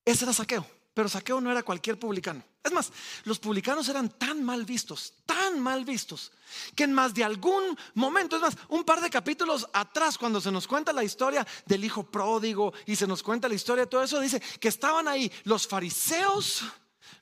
ese 0.06 0.24
era 0.24 0.34
saqueo. 0.34 0.77
Pero 0.98 1.10
Saqueo 1.10 1.40
no 1.40 1.52
era 1.52 1.62
cualquier 1.62 2.00
publicano. 2.00 2.44
Es 2.64 2.72
más, 2.72 2.92
los 3.26 3.38
publicanos 3.38 3.88
eran 3.88 4.10
tan 4.18 4.44
mal 4.44 4.66
vistos, 4.66 5.14
tan 5.28 5.60
mal 5.60 5.86
vistos, 5.86 6.32
que 6.76 6.86
en 6.86 6.92
más 6.92 7.14
de 7.14 7.24
algún 7.24 7.78
momento, 7.94 8.36
es 8.36 8.42
más, 8.42 8.58
un 8.70 8.84
par 8.84 9.00
de 9.00 9.12
capítulos 9.12 9.68
atrás, 9.74 10.18
cuando 10.18 10.42
se 10.42 10.52
nos 10.52 10.68
cuenta 10.68 10.92
la 10.92 11.04
historia 11.04 11.46
del 11.68 11.86
hijo 11.86 12.10
pródigo 12.10 12.74
y 12.88 12.96
se 12.96 13.06
nos 13.06 13.22
cuenta 13.22 13.48
la 13.48 13.54
historia 13.54 13.84
de 13.84 13.92
todo 13.92 14.02
eso, 14.02 14.20
dice 14.20 14.42
que 14.60 14.70
estaban 14.70 15.08
ahí 15.08 15.32
los 15.44 15.68
fariseos, 15.68 16.64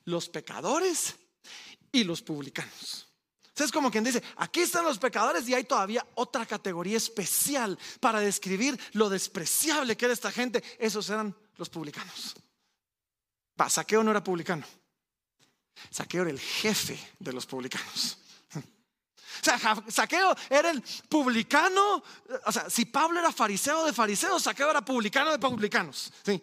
los 0.06 0.30
pecadores 0.30 1.14
y 1.92 2.02
los 2.04 2.22
publicanos. 2.22 3.06
Es 3.56 3.70
como 3.70 3.90
quien 3.90 4.04
dice, 4.04 4.22
aquí 4.36 4.62
están 4.62 4.86
los 4.86 4.98
pecadores 4.98 5.46
y 5.50 5.52
hay 5.52 5.64
todavía 5.64 6.06
otra 6.14 6.46
categoría 6.46 6.96
especial 6.96 7.78
para 8.00 8.20
describir 8.20 8.80
lo 8.92 9.10
despreciable 9.10 9.98
que 9.98 10.06
era 10.06 10.14
esta 10.14 10.32
gente. 10.32 10.64
Esos 10.78 11.10
eran 11.10 11.36
los 11.58 11.68
publicanos. 11.68 12.36
Saqueo 13.68 14.02
no 14.02 14.10
era 14.10 14.22
publicano. 14.22 14.66
Saqueo 15.90 16.22
era 16.22 16.30
el 16.30 16.40
jefe 16.40 16.98
de 17.18 17.32
los 17.32 17.46
publicanos. 17.46 18.18
O 19.38 19.44
sea, 19.44 19.58
Saqueo 19.88 20.34
era 20.48 20.70
el 20.70 20.82
publicano. 21.08 22.02
O 22.46 22.52
sea, 22.52 22.70
si 22.70 22.86
Pablo 22.86 23.20
era 23.20 23.30
fariseo 23.30 23.84
de 23.84 23.92
fariseos, 23.92 24.42
Saqueo 24.42 24.70
era 24.70 24.80
publicano 24.80 25.30
de 25.30 25.38
publicanos. 25.38 26.10
¿sí? 26.24 26.42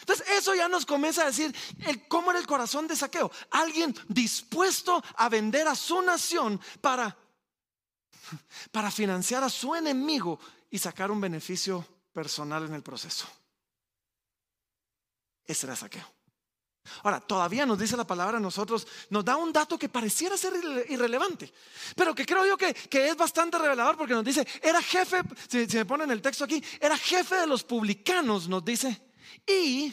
Entonces, 0.00 0.26
eso 0.30 0.54
ya 0.54 0.66
nos 0.66 0.86
comienza 0.86 1.22
a 1.22 1.26
decir 1.26 1.54
el, 1.86 2.08
cómo 2.08 2.30
era 2.30 2.40
el 2.40 2.46
corazón 2.46 2.88
de 2.88 2.96
Saqueo. 2.96 3.30
Alguien 3.50 3.94
dispuesto 4.08 5.02
a 5.16 5.28
vender 5.28 5.68
a 5.68 5.74
su 5.74 6.00
nación 6.00 6.60
para, 6.80 7.16
para 8.72 8.90
financiar 8.90 9.44
a 9.44 9.50
su 9.50 9.74
enemigo 9.74 10.40
y 10.70 10.78
sacar 10.78 11.10
un 11.10 11.20
beneficio 11.20 11.86
personal 12.12 12.64
en 12.64 12.74
el 12.74 12.82
proceso. 12.82 13.26
Ese 15.50 15.66
era 15.66 15.74
saqueo. 15.74 16.06
Ahora, 17.02 17.18
todavía 17.20 17.66
nos 17.66 17.76
dice 17.76 17.96
la 17.96 18.06
palabra 18.06 18.36
a 18.36 18.40
nosotros, 18.40 18.86
nos 19.10 19.24
da 19.24 19.36
un 19.36 19.52
dato 19.52 19.76
que 19.76 19.88
pareciera 19.88 20.36
ser 20.36 20.52
irrelevante, 20.88 21.52
pero 21.96 22.14
que 22.14 22.24
creo 22.24 22.46
yo 22.46 22.56
que, 22.56 22.74
es 22.88 23.16
bastante 23.16 23.58
revelador 23.58 23.96
porque 23.96 24.14
nos 24.14 24.24
dice, 24.24 24.46
era 24.62 24.80
jefe, 24.80 25.22
si, 25.48 25.66
me 25.76 25.84
ponen 25.84 26.10
el 26.12 26.22
texto 26.22 26.44
aquí, 26.44 26.62
era 26.80 26.96
jefe 26.96 27.34
de 27.34 27.48
los 27.48 27.64
publicanos, 27.64 28.48
nos 28.48 28.64
dice, 28.64 29.02
y, 29.44 29.92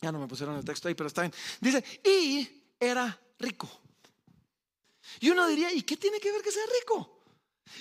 ya 0.00 0.10
no 0.10 0.18
me 0.18 0.26
pusieron 0.26 0.56
el 0.56 0.64
texto 0.64 0.88
ahí, 0.88 0.94
pero 0.94 1.06
está 1.06 1.22
bien, 1.22 1.32
dice, 1.60 1.84
y 2.04 2.74
era 2.80 3.18
rico. 3.38 3.68
Y 5.20 5.30
uno 5.30 5.46
diría, 5.46 5.72
¿y 5.72 5.82
qué 5.82 5.96
tiene 5.96 6.18
que 6.18 6.32
ver 6.32 6.42
que 6.42 6.50
sea 6.50 6.64
rico? 6.80 7.22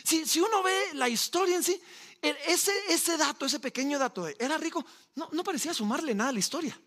Si, 0.04 0.26
si 0.26 0.40
uno 0.40 0.62
ve 0.62 0.94
la 0.94 1.10
historia 1.10 1.56
en 1.56 1.64
sí, 1.64 1.82
ese, 2.22 2.72
ese 2.90 3.18
dato, 3.18 3.46
ese 3.46 3.60
pequeño 3.60 4.00
dato 4.00 4.26
de 4.26 4.36
era 4.40 4.58
rico, 4.58 4.86
no, 5.16 5.30
no 5.32 5.44
parecía 5.44 5.74
sumarle 5.74 6.16
nada 6.16 6.30
a 6.30 6.34
la 6.34 6.40
historia. 6.40 6.80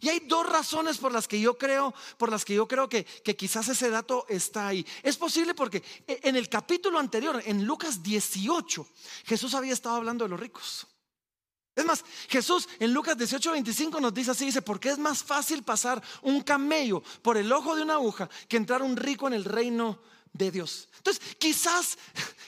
Y 0.00 0.08
hay 0.08 0.20
dos 0.20 0.48
razones 0.48 0.98
por 0.98 1.12
las 1.12 1.28
que 1.28 1.40
yo 1.40 1.56
creo, 1.56 1.94
por 2.18 2.30
las 2.30 2.44
que 2.44 2.54
yo 2.54 2.66
creo 2.66 2.88
que, 2.88 3.04
que, 3.04 3.36
quizás 3.36 3.68
ese 3.68 3.90
dato 3.90 4.26
está 4.28 4.68
ahí. 4.68 4.84
Es 5.02 5.16
posible 5.16 5.54
porque 5.54 5.82
en 6.06 6.36
el 6.36 6.48
capítulo 6.48 6.98
anterior, 6.98 7.40
en 7.44 7.64
Lucas 7.64 8.02
18, 8.02 8.86
Jesús 9.24 9.54
había 9.54 9.72
estado 9.72 9.96
hablando 9.96 10.24
de 10.24 10.30
los 10.30 10.40
ricos. 10.40 10.86
Es 11.76 11.84
más, 11.84 12.04
Jesús 12.28 12.68
en 12.78 12.92
Lucas 12.92 13.18
18, 13.18 13.50
25 13.50 14.00
nos 14.00 14.14
dice 14.14 14.30
así, 14.30 14.46
dice, 14.46 14.62
porque 14.62 14.90
es 14.90 14.98
más 14.98 15.24
fácil 15.24 15.64
pasar 15.64 16.02
un 16.22 16.42
camello 16.42 17.02
por 17.22 17.36
el 17.36 17.50
ojo 17.52 17.74
de 17.74 17.82
una 17.82 17.94
aguja 17.94 18.28
que 18.48 18.56
entrar 18.56 18.82
un 18.82 18.96
rico 18.96 19.26
en 19.26 19.34
el 19.34 19.44
reino 19.44 19.98
de 20.34 20.50
Dios. 20.50 20.88
Entonces, 20.98 21.22
quizás, 21.38 21.96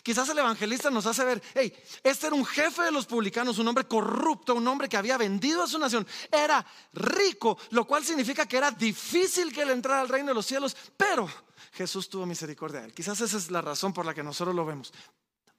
quizás 0.03 0.29
el 0.29 0.39
evangelista 0.39 0.91
nos 0.91 1.07
hace 1.07 1.25
ver, 1.25 1.43
hey, 1.55 1.73
este 2.03 2.27
era 2.27 2.37
un 2.37 2.45
jefe 2.45 2.83
de 2.83 2.91
los 2.91 3.07
publicanos, 3.07 3.59
un 3.59 3.69
hombre 3.69 3.85
corrupto, 3.85 4.55
un 4.55 4.69
hombre 4.69 4.89
que 4.89 4.97
había 4.97 5.17
vendido 5.17 5.63
a 5.63 5.69
su 5.69 5.79
nación, 5.79 6.07
era 6.31 6.67
rico, 6.93 7.57
lo 7.71 7.87
cual 7.87 8.05
significa 8.05 8.47
que 8.47 8.59
era 8.59 8.71
difícil 8.71 9.53
que 9.53 9.63
él 9.63 9.71
entrara 9.71 10.01
al 10.01 10.09
reino 10.09 10.29
de 10.29 10.35
los 10.35 10.47
cielos, 10.47 10.77
pero 10.97 11.29
Jesús 11.73 12.09
tuvo 12.09 12.27
misericordia 12.27 12.81
de 12.81 12.87
él. 12.87 12.95
Quizás 12.95 13.21
esa 13.21 13.37
es 13.37 13.51
la 13.51 13.63
razón 13.63 13.93
por 13.93 14.05
la 14.05 14.15
que 14.15 14.23
nosotros 14.23 14.55
lo 14.55 14.67
vemos. 14.67 14.93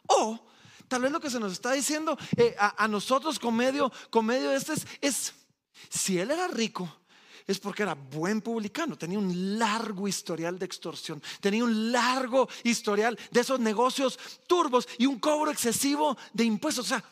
O 0.07 0.39
tal 0.87 1.01
vez 1.01 1.11
lo 1.11 1.19
que 1.19 1.29
se 1.29 1.39
nos 1.39 1.53
está 1.53 1.71
diciendo 1.71 2.17
eh, 2.35 2.55
a, 2.59 2.87
nosotros 2.87 3.39
con 3.39 3.55
medio, 3.55 3.91
de 4.11 4.55
este 4.55 4.73
es, 5.01 5.33
si 5.89 6.19
él 6.19 6.31
era 6.31 6.47
rico, 6.47 7.01
es 7.47 7.59
porque 7.59 7.83
era 7.83 7.95
buen 7.95 8.41
publicano, 8.41 8.97
tenía 8.97 9.17
un 9.17 9.57
largo 9.57 10.07
historial 10.07 10.59
de 10.59 10.65
extorsión, 10.65 11.23
tenía 11.39 11.63
un 11.63 11.93
largo 11.93 12.49
historial 12.63 13.17
de 13.31 13.39
esos 13.39 13.59
negocios 13.59 14.19
turbos 14.45 14.87
y 14.97 15.05
un 15.05 15.17
cobro 15.17 15.49
excesivo 15.49 16.17
de 16.33 16.43
impuestos. 16.43 16.85
O 16.85 16.89
sea, 16.89 17.03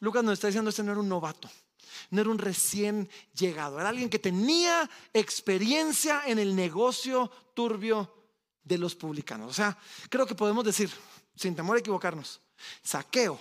Lucas 0.00 0.22
nos 0.22 0.34
está 0.34 0.48
diciendo, 0.48 0.68
este 0.68 0.82
no 0.82 0.92
era 0.92 1.00
un 1.00 1.08
novato, 1.08 1.50
no 2.10 2.20
era 2.20 2.28
un 2.28 2.38
recién 2.38 3.08
llegado, 3.34 3.80
era 3.80 3.88
alguien 3.88 4.10
que 4.10 4.18
tenía 4.18 4.88
experiencia 5.14 6.22
en 6.26 6.38
el 6.38 6.54
negocio 6.54 7.30
turbio 7.54 8.12
de 8.62 8.76
los 8.76 8.94
publicanos. 8.94 9.50
O 9.50 9.54
sea, 9.54 9.78
creo 10.10 10.26
que 10.26 10.34
podemos 10.34 10.64
decir, 10.64 10.90
sin 11.34 11.56
temor 11.56 11.76
a 11.76 11.80
equivocarnos, 11.80 12.42
saqueo 12.82 13.40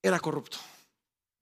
era 0.00 0.18
corrupto. 0.18 0.58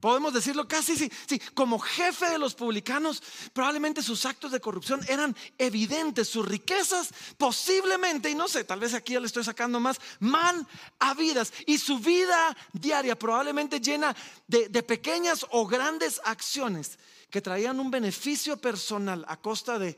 Podemos 0.05 0.35
decirlo 0.35 0.67
casi, 0.67 0.95
sí, 0.95 1.11
sí, 1.27 1.39
como 1.55 1.79
jefe 1.79 2.29
de 2.29 2.37
los 2.37 2.53
publicanos, 2.53 3.23
probablemente 3.53 4.03
sus 4.03 4.27
actos 4.27 4.51
de 4.51 4.59
corrupción 4.59 5.01
eran 5.07 5.35
evidentes, 5.57 6.29
sus 6.29 6.47
riquezas 6.47 7.09
posiblemente, 7.39 8.29
y 8.29 8.35
no 8.35 8.47
sé, 8.47 8.63
tal 8.65 8.79
vez 8.79 8.93
aquí 8.93 9.13
ya 9.13 9.19
le 9.19 9.25
estoy 9.25 9.43
sacando 9.43 9.79
más, 9.79 9.99
mal 10.19 10.67
habidas, 10.99 11.51
y 11.65 11.79
su 11.79 11.97
vida 11.97 12.55
diaria 12.71 13.17
probablemente 13.17 13.79
llena 13.79 14.15
de, 14.45 14.69
de 14.69 14.83
pequeñas 14.83 15.43
o 15.49 15.65
grandes 15.65 16.21
acciones 16.23 16.99
que 17.31 17.41
traían 17.41 17.79
un 17.79 17.89
beneficio 17.89 18.57
personal 18.57 19.25
a 19.27 19.37
costa 19.37 19.79
de 19.79 19.97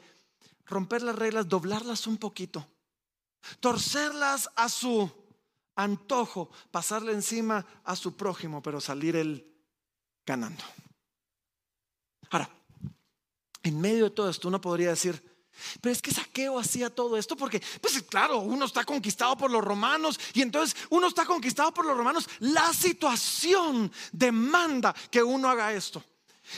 romper 0.68 1.02
las 1.02 1.18
reglas, 1.18 1.50
doblarlas 1.50 2.08
un 2.08 2.16
poquito, 2.16 2.66
torcerlas 3.60 4.50
a 4.56 4.70
su 4.70 5.12
antojo, 5.76 6.50
pasarle 6.72 7.12
encima 7.12 7.66
a 7.84 7.98
su 7.98 8.16
prójimo, 8.16 8.62
pero 8.62 8.80
salir 8.80 9.18
el 9.18 9.57
ganando. 10.28 10.64
Ahora, 12.30 12.50
en 13.64 13.82
medio 13.82 14.04
de 14.04 14.10
todo 14.12 14.30
esto 14.30 14.50
uno 14.50 14.60
podría 14.60 14.90
decir, 14.90 15.24
pero 15.82 15.94
es 15.94 16.02
que 16.02 16.12
Saqueo 16.12 16.60
hacía 16.60 16.94
todo 16.94 17.18
esto 17.18 17.36
porque, 17.36 17.62
pues 17.82 18.04
claro, 18.04 18.40
uno 18.40 18.66
está 18.66 18.84
conquistado 18.84 19.36
por 19.38 19.50
los 19.50 19.64
romanos 19.64 20.20
y 20.34 20.42
entonces 20.42 20.76
uno 20.90 21.08
está 21.08 21.26
conquistado 21.26 21.74
por 21.74 21.86
los 21.86 21.98
romanos. 21.98 22.30
La 22.40 22.74
situación 22.74 23.92
demanda 24.12 24.94
que 25.10 25.24
uno 25.24 25.50
haga 25.50 25.74
esto. 25.74 26.04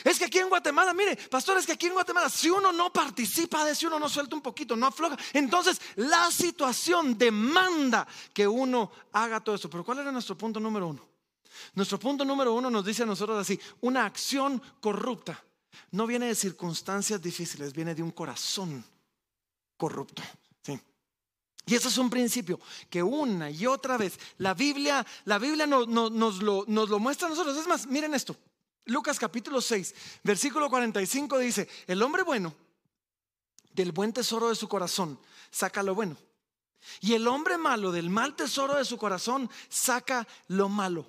Es 0.04 0.20
que 0.20 0.26
aquí 0.26 0.38
en 0.40 0.50
Guatemala, 0.50 0.94
mire, 0.94 1.16
pastor, 1.16 1.58
es 1.58 1.66
que 1.66 1.72
aquí 1.72 1.88
en 1.88 1.94
Guatemala, 1.94 2.30
si 2.30 2.50
uno 2.50 2.72
no 2.72 2.92
participa 2.92 3.66
de 3.66 3.74
si 3.74 3.86
uno 3.86 4.00
no 4.00 4.10
suelta 4.10 4.36
un 4.36 4.42
poquito, 4.42 4.76
no 4.76 4.86
afloja, 4.86 5.18
entonces 5.34 5.82
la 5.96 6.30
situación 6.30 7.18
demanda 7.18 8.08
que 8.34 8.48
uno 8.48 8.92
haga 9.14 9.40
todo 9.40 9.56
esto. 9.56 9.70
Pero 9.70 9.84
¿cuál 9.84 10.00
era 10.00 10.12
nuestro 10.12 10.38
punto 10.38 10.60
número 10.60 10.88
uno? 10.88 11.09
Nuestro 11.76 12.00
punto 12.00 12.26
número 12.26 12.54
uno 12.54 12.70
nos 12.70 12.86
dice 12.86 13.04
a 13.04 13.06
nosotros 13.06 13.38
así, 13.40 13.60
una 13.82 14.06
acción 14.06 14.62
corrupta 14.80 15.44
no 15.92 16.08
viene 16.08 16.28
de 16.28 16.36
circunstancias 16.36 17.22
difíciles, 17.22 17.74
viene 17.74 17.96
de 17.96 18.04
un 18.04 18.12
corazón 18.12 18.84
corrupto. 19.78 20.22
Y 21.66 21.76
ese 21.76 21.88
es 21.88 22.00
un 22.00 22.10
principio 22.10 22.60
que 22.90 23.04
una 23.04 23.52
y 23.52 23.68
otra 23.68 23.96
vez 23.96 24.20
la 24.40 24.56
Biblia, 24.56 25.06
la 25.26 25.38
Biblia 25.38 25.68
nos, 25.68 25.88
lo, 26.42 26.66
nos 26.68 26.90
lo 26.90 27.00
muestra 27.00 27.28
a 27.28 27.30
nosotros. 27.30 27.56
Es 27.56 27.68
más, 27.68 27.86
miren 27.86 28.16
esto. 28.16 28.36
Lucas 28.86 29.20
capítulo 29.20 29.62
6, 29.62 29.94
versículo 30.24 30.68
45 30.68 31.38
dice, 31.38 31.70
el 31.86 32.02
hombre 32.02 32.24
bueno 32.24 32.56
del 33.72 33.92
buen 33.92 34.12
tesoro 34.12 34.50
de 34.50 34.56
su 34.56 34.68
corazón 34.68 35.20
saca 35.52 35.84
lo 35.84 35.94
bueno. 35.94 36.18
Y 37.02 37.14
el 37.14 37.28
hombre 37.28 37.58
malo 37.60 37.92
del 37.92 38.10
mal 38.10 38.36
tesoro 38.36 38.76
de 38.76 38.86
su 38.86 38.98
corazón 38.98 39.48
saca 39.68 40.28
lo 40.48 40.70
malo. 40.70 41.06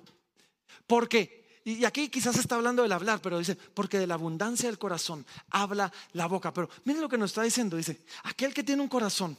Porque, 0.87 1.61
y 1.63 1.85
aquí 1.85 2.09
quizás 2.09 2.37
está 2.37 2.55
hablando 2.55 2.83
del 2.83 2.91
hablar, 2.91 3.21
pero 3.21 3.39
dice, 3.39 3.55
porque 3.55 3.99
de 3.99 4.07
la 4.07 4.15
abundancia 4.15 4.69
del 4.69 4.79
corazón 4.79 5.25
habla 5.49 5.91
la 6.13 6.27
boca. 6.27 6.53
Pero 6.53 6.69
miren 6.85 7.01
lo 7.01 7.09
que 7.09 7.17
nos 7.17 7.31
está 7.31 7.43
diciendo, 7.43 7.77
dice, 7.77 8.01
aquel 8.23 8.53
que 8.53 8.63
tiene 8.63 8.81
un 8.81 8.89
corazón 8.89 9.37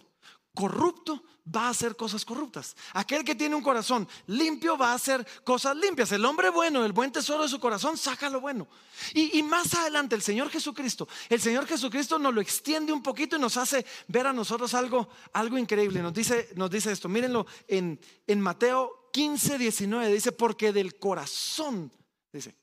corrupto 0.54 1.22
va 1.54 1.66
a 1.66 1.70
hacer 1.70 1.96
cosas 1.96 2.24
corruptas. 2.24 2.76
Aquel 2.92 3.24
que 3.24 3.34
tiene 3.34 3.54
un 3.54 3.62
corazón 3.62 4.06
limpio 4.26 4.76
va 4.76 4.92
a 4.92 4.94
hacer 4.94 5.26
cosas 5.42 5.76
limpias. 5.76 6.12
El 6.12 6.24
hombre 6.24 6.50
bueno, 6.50 6.84
el 6.84 6.92
buen 6.92 7.10
tesoro 7.10 7.42
de 7.42 7.48
su 7.48 7.58
corazón, 7.58 7.96
saca 7.96 8.28
lo 8.28 8.40
bueno. 8.40 8.68
Y, 9.14 9.42
más 9.42 9.74
adelante, 9.74 10.14
el 10.14 10.22
Señor 10.22 10.50
Jesucristo, 10.50 11.08
el 11.28 11.40
Señor 11.40 11.66
Jesucristo 11.66 12.18
nos 12.18 12.32
lo 12.32 12.40
extiende 12.40 12.92
un 12.92 13.02
poquito 13.02 13.36
y 13.36 13.40
nos 13.40 13.56
hace 13.56 13.84
ver 14.06 14.26
a 14.26 14.32
nosotros 14.32 14.74
algo, 14.74 15.08
algo 15.32 15.58
increíble. 15.58 16.00
Nos 16.00 16.14
dice, 16.14 16.50
nos 16.54 16.70
dice 16.70 16.92
esto, 16.92 17.08
mírenlo 17.08 17.46
en, 17.66 17.98
en 18.26 18.40
Mateo 18.40 19.01
15, 19.12 19.58
19, 19.58 20.12
dice, 20.12 20.32
porque 20.32 20.72
del 20.72 20.98
corazón, 20.98 21.92
dice, 22.32 22.56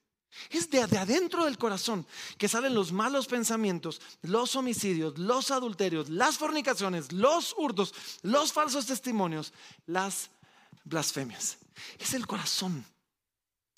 es 0.50 0.70
de, 0.70 0.82
adentro 0.82 1.46
del 1.46 1.58
corazón 1.58 2.06
que 2.38 2.48
salen 2.48 2.74
los 2.74 2.92
malos 2.92 3.28
pensamientos, 3.28 4.02
los 4.22 4.56
homicidios, 4.56 5.18
los 5.18 5.52
adulterios, 5.52 6.10
las 6.10 6.38
fornicaciones, 6.38 7.12
los 7.12 7.56
hurtos, 7.58 7.94
los 8.22 8.54
falsos 8.54 8.86
testimonios, 8.86 9.54
las 9.86 10.30
blasfemias. 10.84 11.58
Es 11.98 12.14
el 12.14 12.28
corazón. 12.28 12.86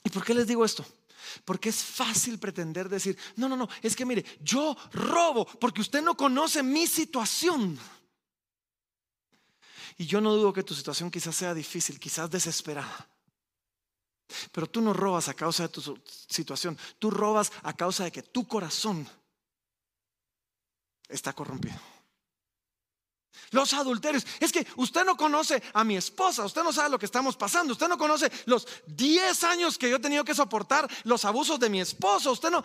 ¿Y 0.03 0.09
por 0.09 0.23
qué 0.23 0.33
les 0.33 0.47
digo 0.47 0.65
esto? 0.65 0.85
Porque 1.45 1.69
es 1.69 1.83
fácil 1.83 2.39
pretender 2.39 2.89
decir, 2.89 3.17
no, 3.35 3.47
no, 3.47 3.55
no, 3.55 3.69
es 3.81 3.95
que 3.95 4.05
mire, 4.05 4.25
yo 4.41 4.75
robo 4.91 5.45
porque 5.45 5.81
usted 5.81 6.01
no 6.01 6.15
conoce 6.15 6.63
mi 6.63 6.87
situación. 6.87 7.77
Y 9.97 10.05
yo 10.05 10.21
no 10.21 10.35
dudo 10.35 10.53
que 10.53 10.63
tu 10.63 10.73
situación 10.73 11.11
quizás 11.11 11.35
sea 11.35 11.53
difícil, 11.53 11.99
quizás 11.99 12.29
desesperada. 12.29 13.07
Pero 14.51 14.67
tú 14.67 14.81
no 14.81 14.93
robas 14.93 15.27
a 15.27 15.33
causa 15.33 15.63
de 15.63 15.69
tu 15.69 15.99
situación, 16.29 16.77
tú 16.99 17.11
robas 17.11 17.51
a 17.63 17.73
causa 17.73 18.05
de 18.05 18.11
que 18.11 18.23
tu 18.23 18.47
corazón 18.47 19.07
está 21.09 21.33
corrompido. 21.33 21.79
Los 23.51 23.73
adulterios. 23.73 24.25
Es 24.39 24.51
que 24.51 24.65
usted 24.77 25.03
no 25.03 25.17
conoce 25.17 25.61
a 25.73 25.83
mi 25.83 25.97
esposa, 25.97 26.45
usted 26.45 26.63
no 26.63 26.71
sabe 26.71 26.89
lo 26.89 26.99
que 26.99 27.05
estamos 27.05 27.35
pasando, 27.35 27.73
usted 27.73 27.87
no 27.87 27.97
conoce 27.97 28.31
los 28.45 28.67
10 28.87 29.43
años 29.43 29.77
que 29.77 29.89
yo 29.89 29.97
he 29.97 29.99
tenido 29.99 30.23
que 30.23 30.35
soportar 30.35 30.89
los 31.03 31.25
abusos 31.25 31.59
de 31.59 31.69
mi 31.69 31.81
esposo, 31.81 32.31
usted 32.31 32.49
no... 32.49 32.63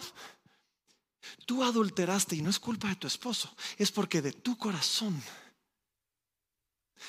Tú 1.45 1.65
adulteraste 1.65 2.37
y 2.37 2.43
no 2.43 2.51
es 2.51 2.61
culpa 2.61 2.89
de 2.89 2.97
tu 2.97 3.09
esposo, 3.09 3.53
es 3.79 3.91
porque 3.91 4.23
de 4.23 4.33
tu 4.33 4.57
corazón. 4.57 5.21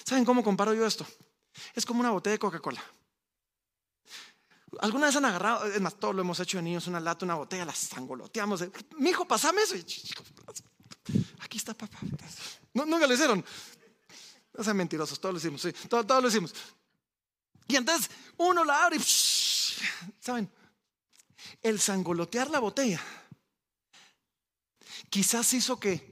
¿Saben 0.04 0.26
cómo 0.26 0.44
comparo 0.44 0.74
yo 0.74 0.86
esto? 0.86 1.06
Es 1.74 1.86
como 1.86 2.00
una 2.00 2.12
botella 2.12 2.34
de 2.34 2.40
Coca-Cola. 2.40 2.84
¿Alguna 4.80 5.08
vez 5.08 5.16
han 5.16 5.26
agarrado? 5.26 5.66
Es 5.66 5.82
más, 5.82 5.96
todo 5.96 6.14
lo 6.14 6.22
hemos 6.22 6.40
hecho 6.40 6.58
de 6.58 6.64
niños, 6.64 6.88
una 6.88 7.00
lata, 7.00 7.26
una 7.26 7.36
botella, 7.36 7.66
las 7.66 7.78
sangoloteamos. 7.78 8.64
Mi 8.98 9.10
hijo, 9.10 9.26
pasame 9.26 9.62
eso. 9.62 9.76
Aquí 11.40 11.58
está 11.58 11.74
papá. 11.74 11.98
nunca 12.74 13.08
lo 13.08 13.14
hicieron. 13.14 13.44
No 14.58 14.64
sean 14.64 14.78
mentirosos, 14.78 15.20
todos 15.20 15.34
lo 15.34 15.40
hicimos, 15.40 15.62
sí, 15.62 15.72
todo, 15.88 16.20
lo 16.20 16.28
hicimos. 16.28 16.54
Y 17.68 17.76
entonces 17.76 18.10
uno 18.38 18.66
la 18.66 18.86
abre 18.86 18.98
y, 18.98 19.02
¿saben? 20.20 20.52
El 21.62 21.80
sangolotear 21.80 22.50
la 22.50 22.60
botella 22.60 23.00
quizás 25.10 25.54
hizo 25.54 25.80
que, 25.80 26.12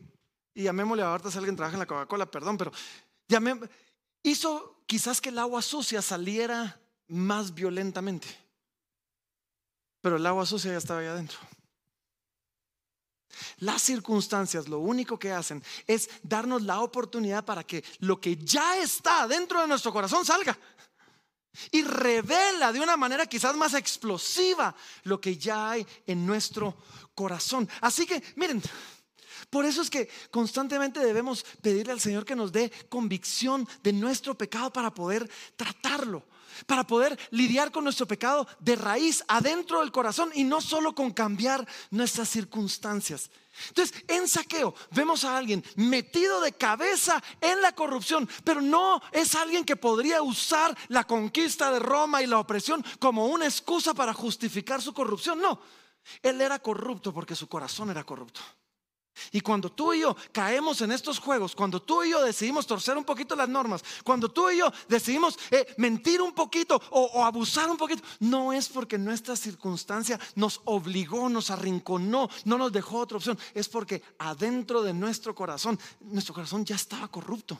y 0.53 0.63
llamémosle 0.63 1.03
ahorita 1.03 1.31
si 1.31 1.37
alguien 1.39 1.55
trabaja 1.55 1.75
en 1.75 1.79
la 1.79 1.85
Coca-Cola, 1.87 2.29
perdón, 2.29 2.57
pero 2.57 2.71
hizo 4.23 4.83
quizás 4.85 5.21
que 5.21 5.29
el 5.29 5.39
agua 5.39 5.61
sucia 5.61 6.01
saliera 6.01 6.79
más 7.07 7.53
violentamente 7.53 8.45
pero 10.05 10.17
el 10.17 10.25
agua 10.27 10.45
sucia 10.45 10.71
ya 10.71 10.77
estaba 10.77 10.99
ahí 10.99 11.07
adentro. 11.07 11.39
Las 13.57 13.81
circunstancias 13.81 14.67
lo 14.67 14.77
único 14.77 15.17
que 15.17 15.31
hacen 15.31 15.63
es 15.87 16.07
darnos 16.21 16.61
la 16.61 16.81
oportunidad 16.81 17.43
para 17.43 17.63
que 17.63 17.83
lo 18.01 18.21
que 18.21 18.37
ya 18.37 18.77
está 18.77 19.27
dentro 19.27 19.61
de 19.61 19.67
nuestro 19.67 19.91
corazón 19.91 20.23
salga 20.23 20.55
y 21.71 21.81
revela 21.81 22.71
de 22.71 22.81
una 22.81 22.95
manera 22.95 23.25
quizás 23.25 23.55
más 23.55 23.73
explosiva 23.73 24.75
lo 25.05 25.19
que 25.19 25.37
ya 25.37 25.71
hay 25.71 25.87
en 26.05 26.23
nuestro 26.23 26.77
corazón. 27.15 27.67
Así 27.81 28.05
que, 28.05 28.21
miren, 28.35 28.61
por 29.49 29.65
eso 29.65 29.81
es 29.81 29.89
que 29.89 30.09
constantemente 30.31 30.99
debemos 30.99 31.45
pedirle 31.61 31.93
al 31.93 31.99
Señor 31.99 32.25
que 32.25 32.35
nos 32.35 32.51
dé 32.51 32.71
convicción 32.89 33.67
de 33.83 33.93
nuestro 33.93 34.35
pecado 34.35 34.71
para 34.71 34.93
poder 34.93 35.29
tratarlo 35.55 36.23
para 36.65 36.85
poder 36.85 37.17
lidiar 37.31 37.71
con 37.71 37.83
nuestro 37.83 38.07
pecado 38.07 38.47
de 38.59 38.75
raíz 38.75 39.23
adentro 39.27 39.81
del 39.81 39.91
corazón 39.91 40.31
y 40.33 40.43
no 40.43 40.61
solo 40.61 40.95
con 40.95 41.11
cambiar 41.11 41.67
nuestras 41.91 42.29
circunstancias. 42.29 43.29
Entonces, 43.69 44.03
en 44.07 44.27
saqueo 44.27 44.75
vemos 44.91 45.23
a 45.23 45.37
alguien 45.37 45.63
metido 45.75 46.41
de 46.41 46.51
cabeza 46.51 47.23
en 47.39 47.61
la 47.61 47.73
corrupción, 47.73 48.29
pero 48.43 48.61
no 48.61 49.01
es 49.11 49.33
alguien 49.35 49.63
que 49.63 49.75
podría 49.75 50.21
usar 50.21 50.77
la 50.89 51.05
conquista 51.05 51.71
de 51.71 51.79
Roma 51.79 52.21
y 52.21 52.27
la 52.27 52.39
opresión 52.39 52.83
como 52.99 53.27
una 53.27 53.45
excusa 53.45 53.93
para 53.93 54.13
justificar 54.13 54.81
su 54.81 54.93
corrupción. 54.93 55.39
No, 55.39 55.61
él 56.21 56.41
era 56.41 56.59
corrupto 56.59 57.13
porque 57.13 57.35
su 57.35 57.47
corazón 57.47 57.89
era 57.89 58.03
corrupto. 58.03 58.41
Y 59.31 59.41
cuando 59.41 59.71
tú 59.71 59.93
y 59.93 60.01
yo 60.01 60.15
caemos 60.31 60.81
en 60.81 60.91
estos 60.91 61.19
juegos, 61.19 61.55
cuando 61.55 61.81
tú 61.81 62.03
y 62.03 62.11
yo 62.11 62.23
decidimos 62.23 62.67
torcer 62.67 62.97
un 62.97 63.03
poquito 63.03 63.35
las 63.35 63.49
normas, 63.49 63.83
cuando 64.03 64.29
tú 64.29 64.49
y 64.49 64.57
yo 64.57 64.71
decidimos 64.87 65.37
eh, 65.51 65.73
mentir 65.77 66.21
un 66.21 66.33
poquito 66.33 66.81
o, 66.91 67.23
abusar 67.23 67.69
un 67.69 67.77
poquito, 67.77 68.03
no 68.19 68.53
es 68.53 68.69
porque 68.69 68.97
nuestra 68.97 69.35
circunstancia 69.35 70.19
nos 70.35 70.61
obligó, 70.65 71.29
nos 71.29 71.51
arrinconó, 71.51 72.29
no 72.45 72.57
nos 72.57 72.71
dejó 72.71 72.99
otra 72.99 73.17
opción, 73.17 73.37
es 73.53 73.69
porque 73.69 74.01
adentro 74.19 74.81
de 74.81 74.93
nuestro 74.93 75.33
corazón, 75.33 75.79
nuestro 76.01 76.33
corazón 76.33 76.65
ya 76.65 76.75
estaba 76.75 77.07
corrupto. 77.07 77.59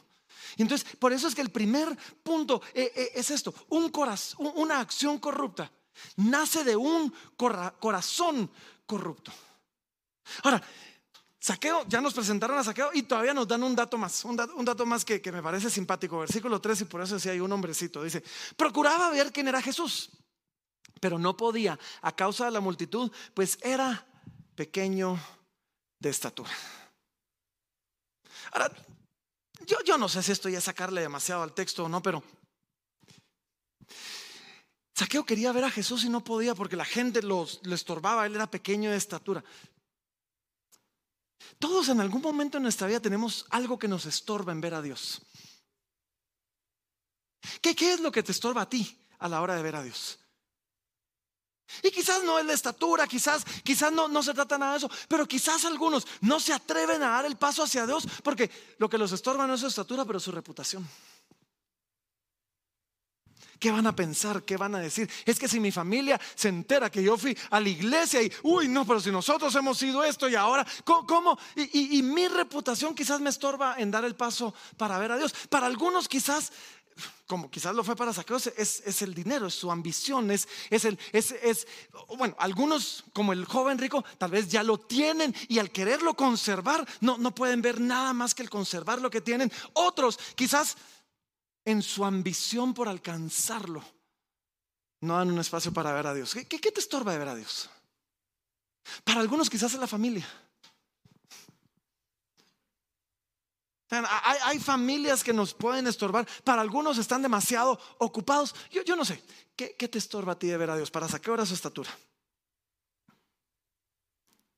Y 0.58 0.62
entonces, 0.62 0.88
por 1.00 1.12
eso 1.12 1.28
es 1.28 1.36
que 1.36 1.42
el 1.42 1.50
primer 1.50 1.98
punto 2.24 2.62
eh, 2.74 2.92
eh, 2.96 3.12
es 3.16 3.32
esto, 3.32 3.54
una 3.70 4.80
acción 4.80 5.18
corrupta 5.20 5.72
nace 6.18 6.64
de 6.64 6.76
un 6.76 7.14
corazón 7.38 8.50
corrupto. 8.86 9.32
Ahora, 10.44 10.62
Saqueo, 11.46 11.86
ya 11.88 12.02
nos 12.02 12.16
presentaron 12.16 12.58
a 12.58 12.64
Saqueo 12.64 12.90
y 12.92 13.04
todavía 13.04 13.32
nos 13.32 13.48
dan 13.48 13.62
un 13.62 13.76
dato 13.76 14.00
más, 14.00 14.26
un 14.26 14.36
dato, 14.36 14.84
más 14.84 15.06
que, 15.06 15.22
me 15.32 15.44
parece 15.44 15.70
simpático. 15.70 16.18
Versículo 16.18 16.60
3 16.60 16.82
y 16.82 16.86
por 16.86 17.04
eso 17.04 17.14
decía 17.14 17.34
hay 17.34 17.40
un 17.40 17.52
hombrecito. 17.52 18.02
Dice, 18.02 18.24
procuraba 18.58 19.12
ver 19.12 19.32
quién 19.32 19.48
era 19.48 19.62
Jesús, 19.62 20.10
pero 21.00 21.20
no 21.20 21.38
podía 21.38 21.78
a 22.02 22.16
causa 22.16 22.46
de 22.46 22.52
la 22.52 22.62
multitud, 22.62 23.12
pues 23.36 23.60
era 23.62 24.08
pequeño 24.56 25.20
de 26.00 26.10
estatura. 26.10 26.50
Ahora, 28.52 28.72
yo, 29.68 29.78
yo 29.86 30.00
no 30.00 30.10
sé 30.10 30.24
si 30.24 30.32
esto 30.32 30.50
ya 30.50 30.60
sacarle 30.60 31.02
demasiado 31.02 31.44
al 31.44 31.54
texto 31.54 31.84
o 31.84 31.90
no, 31.90 32.02
pero 32.02 32.24
Saqueo 34.96 35.24
quería 35.28 35.52
ver 35.52 35.66
a 35.66 35.70
Jesús 35.70 36.06
y 36.06 36.10
no 36.10 36.24
podía 36.24 36.56
porque 36.56 36.76
la 36.76 36.86
gente 36.86 37.22
le 37.22 37.76
estorbaba, 37.76 38.26
él 38.26 38.34
era 38.34 38.50
pequeño 38.50 38.90
de 38.90 38.98
estatura. 38.98 39.44
Todos 41.60 41.90
en 41.90 42.02
algún 42.02 42.22
momento 42.22 42.58
en 42.58 42.64
nuestra 42.64 42.88
vida 42.88 43.00
tenemos 43.00 43.46
algo 43.50 43.80
que 43.80 43.88
nos 43.88 44.06
estorba 44.06 44.52
en 44.52 44.62
ver 44.62 44.74
a 44.74 44.82
Dios. 44.82 45.22
¿Qué, 47.62 47.76
¿Qué, 47.76 47.94
es 47.94 48.00
lo 48.00 48.12
que 48.12 48.24
te 48.24 48.32
estorba 48.32 48.62
a 48.62 48.70
ti 48.70 48.98
a 49.20 49.30
la 49.30 49.42
hora 49.42 49.56
de 49.56 49.64
ver 49.64 49.76
a 49.76 49.84
Dios? 49.84 50.20
Y 51.82 51.92
quizás 51.92 52.24
no 52.24 52.38
es 52.38 52.46
la 52.46 52.54
estatura, 52.54 53.08
quizás, 53.08 53.44
quizás 53.64 53.92
no, 53.92 54.08
no 54.08 54.22
se 54.22 54.34
trata 54.34 54.58
nada 54.58 54.74
de 54.74 54.78
eso, 54.80 54.92
pero 55.08 55.28
quizás 55.28 55.66
algunos 55.66 56.06
no 56.22 56.40
se 56.40 56.54
atreven 56.54 57.02
a 57.04 57.10
dar 57.10 57.26
el 57.26 57.38
paso 57.38 57.64
hacia 57.64 57.86
Dios 57.86 58.08
porque 58.24 58.50
lo 58.78 58.90
que 58.90 58.98
los 58.98 59.12
estorba 59.12 59.48
no 59.48 59.56
es 59.56 59.62
su 59.62 59.68
estatura, 59.68 60.06
pero 60.06 60.20
su 60.20 60.32
reputación. 60.32 60.88
¿Qué 63.60 63.72
van 63.72 63.88
a 63.88 63.96
pensar? 63.96 64.44
¿Qué 64.44 64.58
van 64.58 64.76
a 64.76 64.80
decir? 64.80 65.10
Es 65.26 65.40
que 65.40 65.48
si 65.48 65.60
mi 65.60 65.72
familia 65.72 66.20
se 66.36 66.50
entera 66.50 66.90
que 66.90 67.04
yo 67.04 67.18
fui 67.18 67.38
a 67.50 67.60
la 67.60 67.70
iglesia 67.70 68.22
y, 68.22 68.32
uy, 68.44 68.68
no, 68.68 68.86
pero 68.86 69.00
si 69.00 69.12
nosotros 69.12 69.54
hemos 69.56 69.78
sido 69.78 70.04
esto 70.04 70.28
y 70.28 70.36
ahora, 70.36 70.66
¿cómo? 70.84 71.38
Y, 71.56 72.02
mi 72.04 72.28
reputación 72.28 72.94
quizás 72.94 73.20
me 73.20 73.30
estorba 73.30 73.76
en 73.78 73.92
dar 73.92 74.06
el 74.06 74.16
paso 74.16 74.54
para 74.78 74.98
ver 75.00 75.12
a 75.12 75.18
Dios. 75.18 75.34
Para 75.50 75.68
algunos 75.68 76.08
quizás 76.08 76.52
como 77.28 77.50
quizás 77.50 77.76
lo 77.76 77.84
fue 77.84 77.96
para 77.96 78.14
Saqueo, 78.14 78.38
es, 78.38 79.02
el 79.02 79.14
dinero, 79.14 79.48
es 79.48 79.56
su 79.56 79.70
ambición, 79.72 80.32
es, 80.32 80.48
es 80.70 80.86
el, 80.86 80.98
es, 81.12 81.32
es, 81.32 81.68
bueno, 82.18 82.36
algunos 82.40 83.04
como 83.14 83.34
el 83.34 83.46
joven 83.46 83.80
rico 83.80 84.06
tal 84.18 84.32
vez 84.32 84.48
ya 84.48 84.64
lo 84.64 84.78
tienen 84.78 85.36
y 85.50 85.60
al 85.60 85.72
quererlo 85.72 86.14
conservar 86.14 86.88
no, 87.02 87.18
no 87.18 87.34
pueden 87.34 87.62
ver 87.62 87.82
nada 87.82 88.14
más 88.14 88.36
que 88.36 88.44
el 88.44 88.50
conservar 88.50 89.02
lo 89.02 89.10
que 89.10 89.22
tienen. 89.22 89.52
Otros 89.74 90.20
quizás 90.36 90.78
en 91.66 91.82
su 91.82 92.06
ambición 92.06 92.74
por 92.74 92.88
alcanzarlo, 92.88 93.84
no 95.02 95.18
dan 95.18 95.32
un 95.32 95.40
espacio 95.40 95.74
para 95.74 95.92
ver 95.92 96.08
a 96.08 96.14
Dios. 96.14 96.34
¿Qué, 96.34 96.46
te 96.46 96.80
estorba 96.80 97.12
de 97.12 97.18
ver 97.18 97.28
a 97.28 97.36
Dios? 97.36 97.70
Para 99.04 99.20
algunos 99.20 99.50
quizás 99.50 99.74
es 99.74 99.80
la 99.80 99.88
familia. 99.88 100.28
Hay, 103.90 104.60
familias 104.60 105.24
que 105.24 105.34
nos 105.34 105.54
pueden 105.54 105.88
estorbar. 105.88 106.28
Para 106.44 106.62
algunos 106.62 106.98
están 106.98 107.22
demasiado 107.22 107.80
ocupados. 108.00 108.54
Yo, 108.86 108.96
no 108.96 109.06
sé. 109.06 109.22
¿qué, 109.56 109.88
te 109.88 109.98
estorba 109.98 110.34
a 110.34 110.40
ti 110.40 110.48
de 110.48 110.58
ver 110.58 110.70
a 110.70 110.76
Dios? 110.76 110.92
¿Para 110.92 111.08
sacar 111.08 111.32
hora 111.32 111.46
su 111.46 111.54
estatura? 111.54 111.90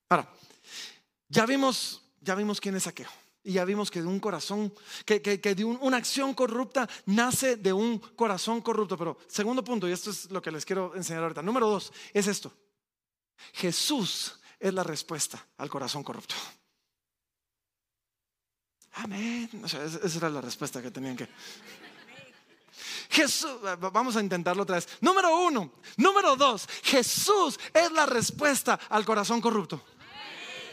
Ahora, 0.10 0.32
ya 1.28 1.46
vimos, 1.46 2.02
ya 2.22 2.36
vimos 2.36 2.60
quién 2.60 2.76
es 2.76 2.84
saqueo. 2.84 3.10
Y 3.48 3.54
ya 3.54 3.64
vimos 3.64 3.90
que 3.90 4.02
de 4.02 4.08
un 4.08 4.20
corazón, 4.20 4.74
que, 5.06 5.22
de 5.22 5.64
una 5.64 5.96
acción 5.96 6.34
corrupta 6.34 6.86
nace 7.06 7.56
de 7.56 7.72
un 7.72 7.98
corazón 7.98 8.60
corrupto. 8.60 8.98
Pero 8.98 9.18
segundo 9.26 9.64
punto, 9.64 9.88
y 9.88 9.94
esto 9.94 10.10
es 10.10 10.30
lo 10.30 10.42
que 10.42 10.52
les 10.52 10.66
quiero 10.66 10.94
enseñar 10.96 11.24
ahorita. 11.24 11.42
Número 11.42 11.70
dos, 11.70 11.94
es 12.14 12.28
esto. 12.28 12.52
Jesús 13.54 14.38
es 14.60 14.74
la 14.74 14.84
respuesta 14.84 15.48
al 15.60 15.70
corazón 15.70 16.04
corrupto. 16.04 16.36
Amén. 18.96 19.50
esa 19.64 20.18
era 20.18 20.30
la 20.30 20.42
respuesta 20.42 20.82
que 20.82 20.92
tenían 20.92 21.16
que. 21.16 21.30
Jesús, 23.10 23.62
vamos 23.80 24.18
a 24.18 24.20
intentarlo 24.20 24.64
otra 24.64 24.76
vez. 24.76 24.90
Número 25.00 25.40
uno. 25.40 25.72
Número 25.96 26.36
dos, 26.36 26.68
Jesús 26.84 27.58
es 27.74 27.94
la 27.94 28.06
respuesta 28.06 28.78
al 28.90 29.06
corazón 29.06 29.40
corrupto. 29.40 29.82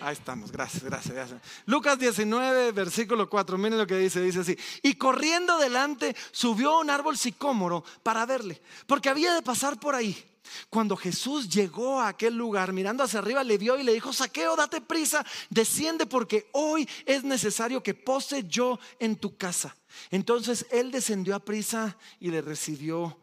Ahí 0.05 0.13
estamos, 0.13 0.53
gracias, 0.53 0.85
gracias, 0.85 1.15
gracias. 1.15 1.41
Lucas 1.65 1.99
19, 1.99 2.73
versículo 2.73 3.27
4, 3.27 3.57
miren 3.57 3.79
lo 3.79 3.87
que 3.87 3.97
dice, 3.97 4.21
dice 4.21 4.41
así. 4.41 4.59
Y 4.83 4.97
corriendo 4.97 5.57
delante 5.59 6.15
subió 6.31 6.73
a 6.73 6.81
un 6.81 6.91
árbol 6.91 7.17
sicómoro 7.17 7.83
para 8.03 8.27
verle, 8.27 8.61
porque 8.87 9.09
había 9.09 9.33
de 9.33 9.41
pasar 9.41 9.81
por 9.81 9.95
ahí. 9.95 10.23
Cuando 10.69 10.95
Jesús 10.95 11.49
llegó 11.49 12.03
a 12.03 12.09
aquel 12.09 12.37
lugar, 12.37 12.75
mirando 12.75 13.03
hacia 13.03 13.19
arriba, 13.21 13.43
le 13.43 13.57
vio 13.57 13.79
y 13.79 13.83
le 13.83 13.95
dijo, 13.95 14.13
saqueo, 14.13 14.57
date 14.57 14.83
prisa, 14.83 15.25
desciende 15.49 16.05
porque 16.05 16.51
hoy 16.53 16.87
es 17.07 17.25
necesario 17.25 17.83
que 17.83 17.95
pose 17.95 18.45
yo 18.45 18.79
en 18.99 19.17
tu 19.17 19.39
casa. 19.39 19.75
Entonces 20.11 20.67
él 20.71 20.91
descendió 20.91 21.35
a 21.35 21.41
prisa 21.41 21.97
y 22.21 22.31
le 22.31 22.43
recibió 22.43 23.19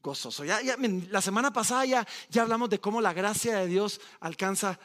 gozoso. 0.00 0.44
Ya, 0.44 0.60
la 1.10 1.20
semana 1.20 1.52
pasada 1.52 1.84
ya, 1.86 2.06
ya 2.28 2.42
hablamos 2.42 2.70
de 2.70 2.78
cómo 2.78 3.00
la 3.00 3.12
gracia 3.12 3.58
de 3.58 3.66
Dios 3.66 4.00
alcanza 4.20 4.78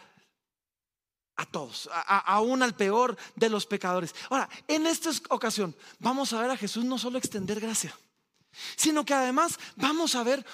a 1.38 1.46
todos, 1.46 1.90
aún 1.92 2.64
al 2.64 2.76
peor 2.76 3.18
de 3.36 3.50
los 3.50 3.66
pecadores. 3.66 4.16
Ahora, 4.30 4.50
en 4.68 4.88
esta 4.88 5.12
ocasión 5.30 5.76
vamos 6.00 6.34
a 6.34 6.42
ver 6.42 6.52
a 6.52 6.58
Jesús 6.58 6.86
no 6.86 6.98
solo 6.98 7.18
extender 7.18 7.60
gracia, 7.60 7.98
sino 8.76 9.04
que 9.06 9.14
además 9.14 9.60
vamos 9.76 10.16
a 10.16 10.24
ver 10.24 10.46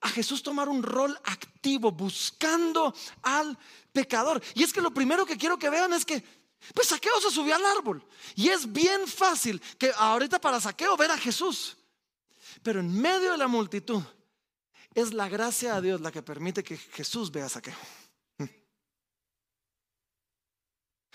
a 0.00 0.08
Jesús 0.08 0.42
tomar 0.42 0.68
un 0.68 0.82
rol 0.82 1.18
activo 1.24 1.92
buscando 1.92 2.94
al 3.22 3.56
pecador. 3.92 4.42
Y 4.54 4.62
es 4.62 4.72
que 4.72 4.80
lo 4.80 4.92
primero 4.92 5.26
que 5.26 5.36
quiero 5.36 5.58
que 5.58 5.68
vean 5.68 5.92
es 5.92 6.04
que, 6.04 6.24
pues 6.74 6.88
Saqueo 6.88 7.20
se 7.20 7.30
subió 7.30 7.54
al 7.54 7.64
árbol. 7.64 8.02
Y 8.34 8.48
es 8.48 8.70
bien 8.70 9.06
fácil 9.06 9.60
que 9.78 9.92
ahorita 9.94 10.40
para 10.40 10.60
Saqueo 10.60 10.96
ver 10.96 11.10
a 11.10 11.18
Jesús. 11.18 11.76
Pero 12.62 12.80
en 12.80 13.00
medio 13.00 13.32
de 13.32 13.38
la 13.38 13.48
multitud 13.48 14.02
es 14.94 15.12
la 15.12 15.28
gracia 15.28 15.74
de 15.74 15.82
Dios 15.82 16.00
la 16.00 16.10
que 16.10 16.22
permite 16.22 16.64
que 16.64 16.76
Jesús 16.76 17.30
vea 17.30 17.46
a 17.46 17.50
Saqueo. 17.50 17.76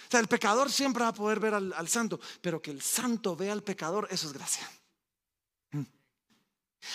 O 0.07 0.11
sea, 0.11 0.19
el 0.19 0.27
pecador 0.27 0.71
siempre 0.71 1.03
va 1.03 1.09
a 1.09 1.13
poder 1.13 1.39
ver 1.39 1.53
al, 1.53 1.87
santo, 1.87 2.19
pero 2.41 2.61
que 2.61 2.71
el 2.71 2.81
santo 2.81 3.35
vea 3.35 3.53
al 3.53 3.63
pecador, 3.63 4.07
eso 4.11 4.27
es 4.27 4.33
gracia. 4.33 4.69
Mm. 5.71 5.83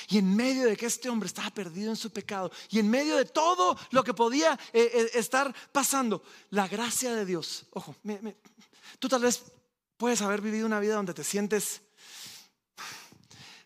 Y 0.08 0.18
en 0.18 0.36
medio 0.36 0.64
de 0.64 0.76
que 0.76 0.86
este 0.86 1.08
hombre 1.08 1.26
estaba 1.26 1.50
perdido 1.50 1.90
en 1.90 1.96
su 1.96 2.10
pecado, 2.10 2.50
y 2.70 2.78
en 2.78 2.88
medio 2.88 3.16
de 3.16 3.24
todo 3.24 3.76
lo 3.90 4.04
que 4.04 4.14
podía 4.14 4.58
eh, 4.72 4.90
eh, 4.92 5.10
estar 5.14 5.54
pasando, 5.72 6.22
la 6.50 6.68
gracia 6.68 7.14
de 7.14 7.24
Dios, 7.24 7.66
ojo, 7.70 7.96
tú 8.98 9.08
tal 9.08 9.22
vez 9.22 9.42
puedes 9.96 10.22
haber 10.22 10.40
vivido 10.40 10.66
una 10.66 10.80
vida 10.80 10.94
donde 10.94 11.14
te 11.14 11.24
sientes, 11.24 11.82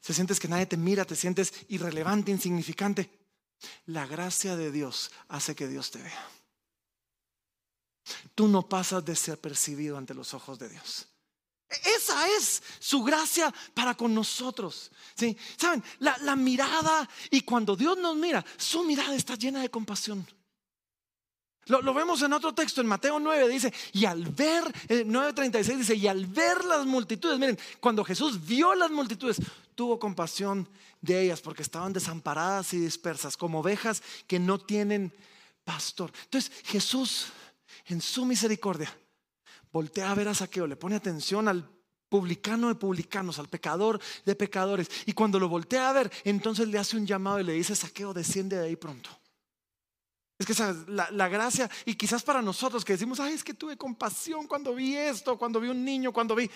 te 0.04 0.14
sientes 0.14 0.40
que 0.40 0.48
nadie 0.48 0.66
te 0.66 0.76
mira, 0.76 1.04
te 1.04 1.16
sientes 1.16 1.52
irrelevante, 1.68 2.30
insignificante. 2.30 3.10
La 3.86 4.06
gracia 4.06 4.56
de 4.56 4.70
Dios 4.70 5.10
hace 5.28 5.54
que 5.54 5.68
Dios 5.68 5.90
te 5.90 6.02
vea 6.02 6.43
tú 8.34 8.48
no 8.48 8.68
pasas 8.68 9.04
desapercibido 9.04 9.96
ante 9.96 10.14
los 10.14 10.34
ojos 10.34 10.58
de 10.58 10.68
Dios. 10.68 11.06
Esa 11.68 12.28
es 12.36 12.62
su 12.78 13.02
gracia 13.02 13.52
para 13.72 13.94
con 13.94 14.14
nosotros. 14.14 14.90
¿sí? 15.14 15.36
¿Saben? 15.56 15.82
La, 15.98 16.36
mirada, 16.36 17.08
y 17.30 17.40
cuando 17.42 17.74
Dios 17.74 17.98
nos 17.98 18.16
mira, 18.16 18.44
su 18.56 18.84
mirada 18.84 19.14
está 19.14 19.34
llena 19.34 19.62
de 19.62 19.70
compasión. 19.70 20.26
Lo, 21.66 21.94
vemos 21.94 22.20
en 22.20 22.32
otro 22.34 22.54
texto, 22.54 22.82
en 22.82 22.86
Mateo 22.86 23.18
9, 23.18 23.48
dice, 23.48 23.72
y 23.92 24.04
al 24.04 24.26
ver, 24.26 24.64
9.36 24.88 25.70
eh, 25.70 25.76
dice, 25.76 25.94
y 25.94 26.06
al 26.06 26.26
ver 26.26 26.62
las 26.64 26.84
multitudes, 26.84 27.38
miren, 27.38 27.58
cuando 27.80 28.04
Jesús 28.04 28.44
vio 28.44 28.74
las 28.74 28.90
multitudes, 28.90 29.38
tuvo 29.74 29.98
compasión 29.98 30.68
de 31.00 31.22
ellas 31.22 31.40
porque 31.40 31.62
estaban 31.62 31.94
desamparadas 31.94 32.74
y 32.74 32.78
dispersas, 32.78 33.38
como 33.38 33.60
ovejas 33.60 34.02
que 34.26 34.38
no 34.38 34.58
tienen 34.58 35.14
pastor. 35.64 36.12
Entonces 36.24 36.52
Jesús 36.64 37.28
en 37.86 38.00
su 38.00 38.24
misericordia, 38.24 38.96
voltea 39.72 40.10
a 40.10 40.14
ver 40.14 40.28
a 40.28 40.34
Saqueo, 40.34 40.66
le 40.66 40.76
pone 40.76 40.96
atención 40.96 41.48
al 41.48 41.68
publicano 42.08 42.68
de 42.68 42.76
publicanos, 42.76 43.38
al 43.38 43.48
pecador 43.48 44.00
de 44.24 44.34
pecadores. 44.36 44.88
Y 45.06 45.12
cuando 45.14 45.40
lo 45.40 45.48
voltea 45.48 45.90
a 45.90 45.92
ver, 45.92 46.12
entonces 46.22 46.68
le 46.68 46.78
hace 46.78 46.96
un 46.96 47.06
llamado 47.06 47.40
y 47.40 47.44
le 47.44 47.54
dice, 47.54 47.74
Saqueo, 47.74 48.14
desciende 48.14 48.56
de 48.56 48.66
ahí 48.66 48.76
pronto. 48.76 49.10
Es 50.38 50.46
que 50.46 50.54
La, 50.88 51.10
la, 51.10 51.28
gracia, 51.28 51.70
y 51.84 51.94
quizás 51.94 52.22
para 52.22 52.42
nosotros 52.42 52.84
que 52.84 52.92
decimos, 52.92 53.18
ay, 53.20 53.34
es 53.34 53.44
que 53.44 53.54
tuve 53.54 53.76
compasión 53.76 54.46
cuando 54.46 54.74
vi 54.74 54.96
esto, 54.96 55.38
cuando 55.38 55.60
vi 55.60 55.68
un 55.68 55.84
niño, 55.84 56.12
cuando 56.12 56.34
vi... 56.34 56.50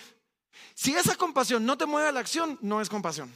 Si 0.73 0.93
esa 0.93 1.15
compasión 1.15 1.65
no 1.65 1.77
te 1.77 1.85
mueve 1.85 2.07
a 2.07 2.11
la 2.11 2.19
acción, 2.19 2.57
no 2.61 2.81
es 2.81 2.89
compasión. 2.89 3.33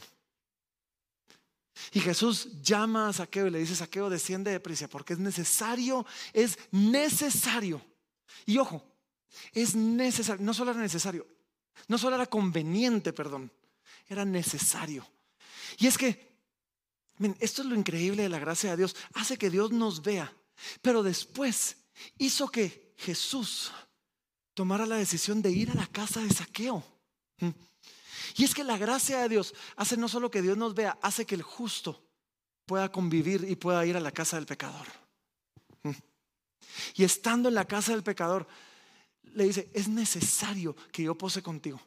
Y 1.92 2.00
Jesús 2.00 2.48
llama 2.62 3.08
a 3.08 3.12
Saqueo 3.12 3.46
y 3.46 3.50
le 3.50 3.58
dice, 3.58 3.74
Saqueo, 3.74 4.08
desciende 4.08 4.50
de 4.50 4.60
prisa, 4.60 4.88
porque 4.88 5.14
es 5.14 5.18
necesario, 5.18 6.06
es 6.32 6.58
necesario. 6.70 7.84
Y 8.46 8.58
ojo, 8.58 8.84
es 9.52 9.74
necesario, 9.74 10.44
no 10.44 10.54
solo 10.54 10.70
era 10.70 10.80
necesario, 10.80 11.26
no 11.88 11.98
solo 11.98 12.16
era 12.16 12.26
conveniente, 12.26 13.12
perdón, 13.12 13.52
era 14.08 14.24
necesario. 14.24 15.06
Y 15.78 15.86
es 15.86 15.98
que, 15.98 16.34
esto 17.40 17.62
es 17.62 17.68
lo 17.68 17.74
increíble 17.74 18.22
de 18.22 18.28
la 18.28 18.38
gracia 18.38 18.70
de 18.70 18.76
Dios, 18.76 18.96
hace 19.14 19.36
que 19.36 19.50
Dios 19.50 19.72
nos 19.72 20.02
vea, 20.02 20.32
pero 20.82 21.02
después 21.02 21.76
hizo 22.18 22.48
que 22.48 22.94
Jesús 22.98 23.72
tomara 24.54 24.86
la 24.86 24.96
decisión 24.96 25.42
de 25.42 25.50
ir 25.50 25.70
a 25.70 25.74
la 25.74 25.86
casa 25.86 26.20
de 26.20 26.30
Saqueo. 26.30 26.84
Y 28.36 28.44
es 28.44 28.54
que 28.54 28.64
la 28.64 28.78
gracia 28.78 29.20
de 29.20 29.28
Dios 29.28 29.54
hace 29.76 29.96
no 29.96 30.08
solo 30.08 30.30
que 30.30 30.42
Dios 30.42 30.56
nos 30.56 30.74
vea, 30.74 30.98
hace 31.02 31.26
que 31.26 31.34
el 31.34 31.42
justo 31.42 32.02
pueda 32.66 32.90
convivir 32.90 33.44
y 33.48 33.56
pueda 33.56 33.84
ir 33.86 33.96
a 33.96 34.00
la 34.00 34.12
casa 34.12 34.36
del 34.36 34.46
pecador. 34.46 34.86
Mm. 35.82 35.90
Y 36.96 37.04
estando 37.04 37.48
en 37.48 37.54
la 37.54 37.66
casa 37.66 37.92
del 37.92 38.02
pecador, 38.02 38.46
le 39.34 39.44
dice, 39.44 39.70
es 39.72 39.88
necesario 39.88 40.74
que 40.92 41.02
yo 41.02 41.14
pose 41.16 41.42
contigo. 41.42 41.80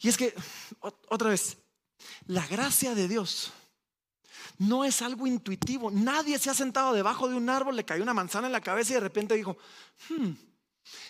Y 0.00 0.08
es 0.08 0.16
que, 0.16 0.34
otra 1.08 1.30
vez, 1.30 1.56
la 2.26 2.46
gracia 2.46 2.94
de 2.94 3.08
Dios 3.08 3.52
no 4.58 4.84
es 4.84 5.02
algo 5.02 5.26
intuitivo. 5.26 5.90
Nadie 5.90 6.38
se 6.38 6.50
ha 6.50 6.54
sentado 6.54 6.92
debajo 6.92 7.28
de 7.28 7.36
un 7.36 7.48
árbol, 7.48 7.76
le 7.76 7.84
cayó 7.84 8.02
una 8.02 8.14
manzana 8.14 8.48
en 8.48 8.52
la 8.52 8.60
cabeza 8.60 8.92
y 8.92 8.94
de 8.94 9.00
repente 9.00 9.34
dijo, 9.34 9.56
hmm, 10.08 10.32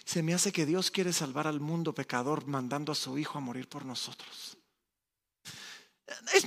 se 0.05 0.23
me 0.23 0.35
hace 0.35 0.53
que 0.53 0.67
Dios 0.67 0.91
quiere 0.91 1.13
salvar 1.13 1.47
al 1.47 1.61
mundo 1.61 1.95
pecador 1.95 2.47
mandando 2.47 2.93
a 2.93 2.97
su 2.97 3.17
Hijo 3.19 3.39
a 3.39 3.41
morir 3.41 3.69
por 3.69 3.85
nosotros 3.85 4.58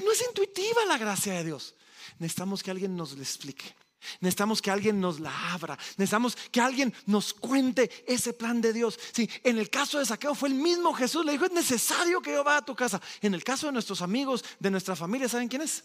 no 0.04 0.12
es 0.12 0.22
intuitiva 0.28 0.86
la 0.86 0.98
gracia 0.98 1.34
de 1.34 1.44
Dios. 1.46 1.76
Necesitamos 2.20 2.64
que 2.64 2.72
alguien 2.72 2.96
nos 2.96 3.14
la 3.14 3.24
explique. 3.24 3.76
Necesitamos 4.20 4.62
que 4.62 4.72
alguien 4.72 5.00
nos 5.00 5.20
la 5.20 5.54
abra. 5.54 5.78
Necesitamos 5.98 6.36
que 6.36 6.60
alguien 6.60 6.94
nos 7.06 7.34
cuente 7.34 7.90
ese 8.08 8.34
plan 8.34 8.60
de 8.60 8.74
Dios. 8.74 9.00
Sí, 9.14 9.30
en 9.44 9.60
el 9.60 9.70
caso 9.70 10.00
de 10.00 10.06
Saqueo 10.06 10.34
fue 10.34 10.50
el 10.50 10.56
mismo 10.56 10.94
Jesús. 10.94 11.24
Le 11.26 11.34
dijo, 11.34 11.46
es 11.46 11.52
necesario 11.52 12.22
que 12.22 12.32
yo 12.32 12.44
vaya 12.44 12.58
a 12.58 12.66
tu 12.66 12.76
casa. 12.76 13.00
En 13.22 13.34
el 13.34 13.44
caso 13.44 13.68
de 13.68 13.74
nuestros 13.74 14.02
amigos, 14.02 14.44
de 14.60 14.72
nuestra 14.72 14.96
familia, 14.96 15.30
¿saben 15.30 15.48
quién 15.48 15.62
es? 15.62 15.84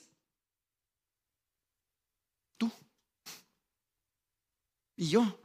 Tú. 2.57 2.71
Y 4.97 5.09
yo. 5.11 5.41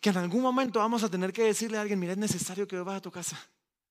Que 0.00 0.10
en 0.10 0.16
algún 0.16 0.42
momento 0.42 0.80
vamos 0.80 1.02
a 1.04 1.10
tener 1.10 1.32
que 1.32 1.44
decirle 1.44 1.78
a 1.78 1.82
alguien, 1.82 2.00
mira, 2.00 2.12
es 2.12 2.18
necesario 2.18 2.66
que 2.66 2.76
yo 2.76 2.84
vaya 2.84 2.98
a 2.98 3.02
tu 3.02 3.12
casa. 3.12 3.38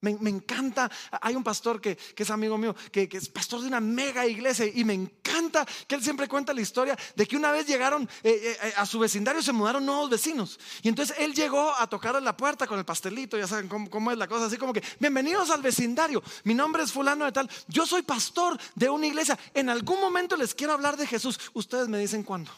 Me, 0.04 0.30
encanta, 0.30 0.92
hay 1.22 1.34
un 1.34 1.46
pastor 1.46 1.80
que, 1.80 1.98
es 2.18 2.30
amigo 2.30 2.58
mío, 2.58 2.76
que, 2.92 3.08
es 3.10 3.30
pastor 3.30 3.62
de 3.62 3.68
una 3.68 3.80
mega 3.80 4.28
iglesia 4.28 4.66
y 4.66 4.84
me 4.84 4.94
encanta 4.94 5.66
que 5.88 5.96
él 5.96 6.04
siempre 6.04 6.28
cuenta 6.28 6.54
la 6.54 6.60
historia 6.60 6.98
de 7.16 7.26
que 7.26 7.38
una 7.38 7.54
vez 7.54 7.66
llegaron 7.66 8.04
eh, 8.22 8.32
eh, 8.32 8.58
eh, 8.64 8.74
a 8.76 8.86
su 8.86 9.00
vecindario, 9.00 9.42
se 9.42 9.54
mudaron 9.54 9.86
nuevos 9.86 10.10
vecinos. 10.10 10.60
Y 10.82 10.90
entonces 10.90 11.16
él 11.20 11.34
llegó 11.34 11.74
a 11.74 11.88
tocar 11.88 12.18
a 12.18 12.20
la 12.20 12.36
puerta 12.36 12.68
con 12.68 12.78
el 12.78 12.84
pastelito, 12.84 13.38
ya 13.38 13.48
saben 13.48 13.70
cómo, 13.70 13.90
cómo 13.90 14.12
es 14.12 14.18
la 14.18 14.28
cosa, 14.28 14.48
así 14.48 14.58
como 14.58 14.74
que, 14.74 14.84
bienvenidos 15.00 15.50
al 15.52 15.62
vecindario, 15.62 16.22
mi 16.44 16.54
nombre 16.54 16.84
es 16.84 16.92
fulano 16.92 17.24
de 17.24 17.32
tal, 17.32 17.50
yo 17.70 17.86
soy 17.86 18.02
pastor 18.02 18.60
de 18.76 18.90
una 18.90 19.08
iglesia, 19.08 19.40
en 19.54 19.70
algún 19.70 20.02
momento 20.02 20.36
les 20.36 20.54
quiero 20.54 20.74
hablar 20.74 20.98
de 20.98 21.08
Jesús, 21.08 21.40
ustedes 21.54 21.88
me 21.88 21.98
dicen 21.98 22.24
cuándo. 22.24 22.52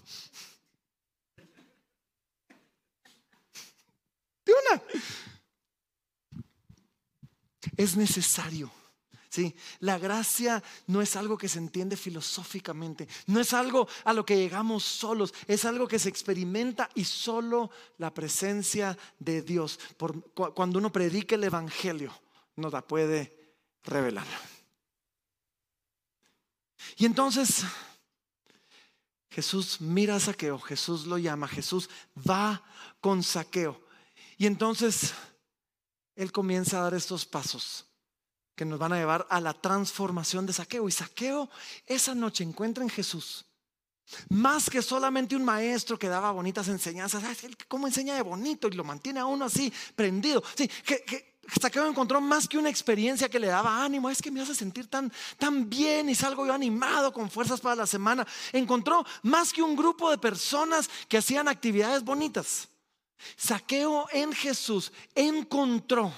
De 4.46 4.54
una. 4.54 4.82
Es 7.78 7.96
necesario. 7.96 8.72
Sí, 9.30 9.54
la 9.80 9.98
gracia 9.98 10.64
no 10.88 11.02
es 11.02 11.18
algo 11.18 11.38
que 11.38 11.50
se 11.50 11.60
entiende 11.60 11.98
filosóficamente, 11.98 13.06
no 13.28 13.42
es 13.42 13.52
algo 13.54 13.86
a 14.06 14.14
lo 14.14 14.26
que 14.26 14.38
llegamos 14.38 14.86
solos, 14.86 15.34
es 15.46 15.66
algo 15.66 15.90
que 15.90 16.00
se 16.00 16.08
experimenta 16.08 16.90
y 16.96 17.04
solo 17.04 17.70
la 17.98 18.14
presencia 18.14 18.98
de 19.20 19.42
Dios, 19.42 19.78
cuando 20.54 20.80
uno 20.80 20.90
predica 20.90 21.36
el 21.36 21.44
Evangelio, 21.44 22.18
nos 22.56 22.72
la 22.72 22.82
puede 22.82 23.58
revelar. 23.84 24.26
Y 26.96 27.06
entonces 27.06 27.66
Jesús 29.30 29.82
mira 29.82 30.16
a 30.16 30.20
Saqueo, 30.22 30.60
Jesús 30.60 31.06
lo 31.06 31.18
llama, 31.18 31.50
Jesús 31.50 31.90
va 32.18 32.64
con 33.02 33.22
Saqueo. 33.22 33.86
Y 34.38 34.46
entonces 34.46 35.14
él 36.16 36.32
comienza 36.32 36.80
a 36.80 36.84
dar 36.84 36.94
estos 36.94 37.26
pasos 37.26 37.86
que 38.56 38.66
nos 38.66 38.80
van 38.80 38.94
a 38.94 38.98
llevar 38.98 39.28
a 39.30 39.42
la 39.42 39.54
transformación 39.54 40.46
de 40.46 40.54
Saqueo. 40.54 40.88
Y 40.88 40.92
Saqueo 40.92 41.50
esa 41.86 42.16
noche 42.16 42.44
encuentra 42.44 42.84
en 42.84 42.90
Jesús 42.90 43.46
más 44.30 44.70
que 44.70 44.82
solamente 44.82 45.36
un 45.36 45.44
maestro 45.44 45.98
que 45.98 46.08
daba 46.08 46.32
bonitas 46.32 46.68
enseñanzas. 46.68 47.24
¿Cómo 47.68 47.88
enseña 47.88 48.16
de 48.16 48.22
bonito? 48.22 48.68
Y 48.68 48.72
lo 48.72 48.84
mantiene 48.84 49.20
a 49.20 49.26
uno 49.26 49.46
así 49.46 49.72
prendido. 49.96 50.44
Sí, 50.56 50.68
que, 50.68 51.36
Saqueo 51.62 51.88
encontró 51.88 52.20
más 52.20 52.48
que 52.48 52.58
una 52.58 52.70
experiencia 52.70 53.30
que 53.30 53.40
le 53.40 53.48
daba 53.48 53.84
ánimo. 53.84 54.10
Es 54.10 54.22
que 54.22 54.32
me 54.32 54.42
hace 54.42 54.56
sentir 54.56 54.88
tan, 54.88 55.12
tan 55.38 55.70
bien 55.70 56.10
y 56.10 56.16
salgo 56.16 56.46
yo 56.46 56.54
animado 56.54 57.14
con 57.14 57.30
fuerzas 57.30 57.62
para 57.62 57.76
la 57.76 57.88
semana. 57.88 58.26
Encontró 58.52 59.06
más 59.24 59.54
que 59.54 59.62
un 59.62 59.76
grupo 59.76 60.10
de 60.10 60.18
personas 60.18 60.90
que 61.08 61.18
hacían 61.18 61.48
actividades 61.48 62.04
bonitas. 62.04 62.68
Saqueo 63.36 64.08
en 64.12 64.34
Jesús 64.34 64.92
encontró 65.14 66.14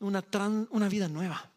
una, 0.00 0.24
una 0.70 0.88
vida 0.88 1.08
nueva, 1.08 1.50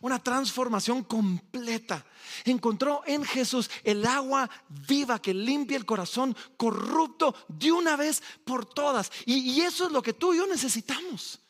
una 0.00 0.22
transformación 0.22 1.04
completa. 1.04 2.04
Encontró 2.44 3.02
en 3.06 3.24
Jesús 3.24 3.70
el 3.84 4.06
agua 4.06 4.48
viva 4.68 5.20
que 5.20 5.34
limpia 5.34 5.76
el 5.76 5.86
corazón 5.86 6.36
corrupto 6.56 7.34
de 7.48 7.72
una 7.72 7.96
vez 7.96 8.22
por 8.44 8.66
todas. 8.66 9.10
y 9.24 9.60
eso 9.60 9.86
es 9.86 9.92
lo 9.92 10.02
que 10.02 10.12
tú 10.12 10.34
y 10.34 10.38
yo 10.38 10.46
necesitamos. 10.46 11.40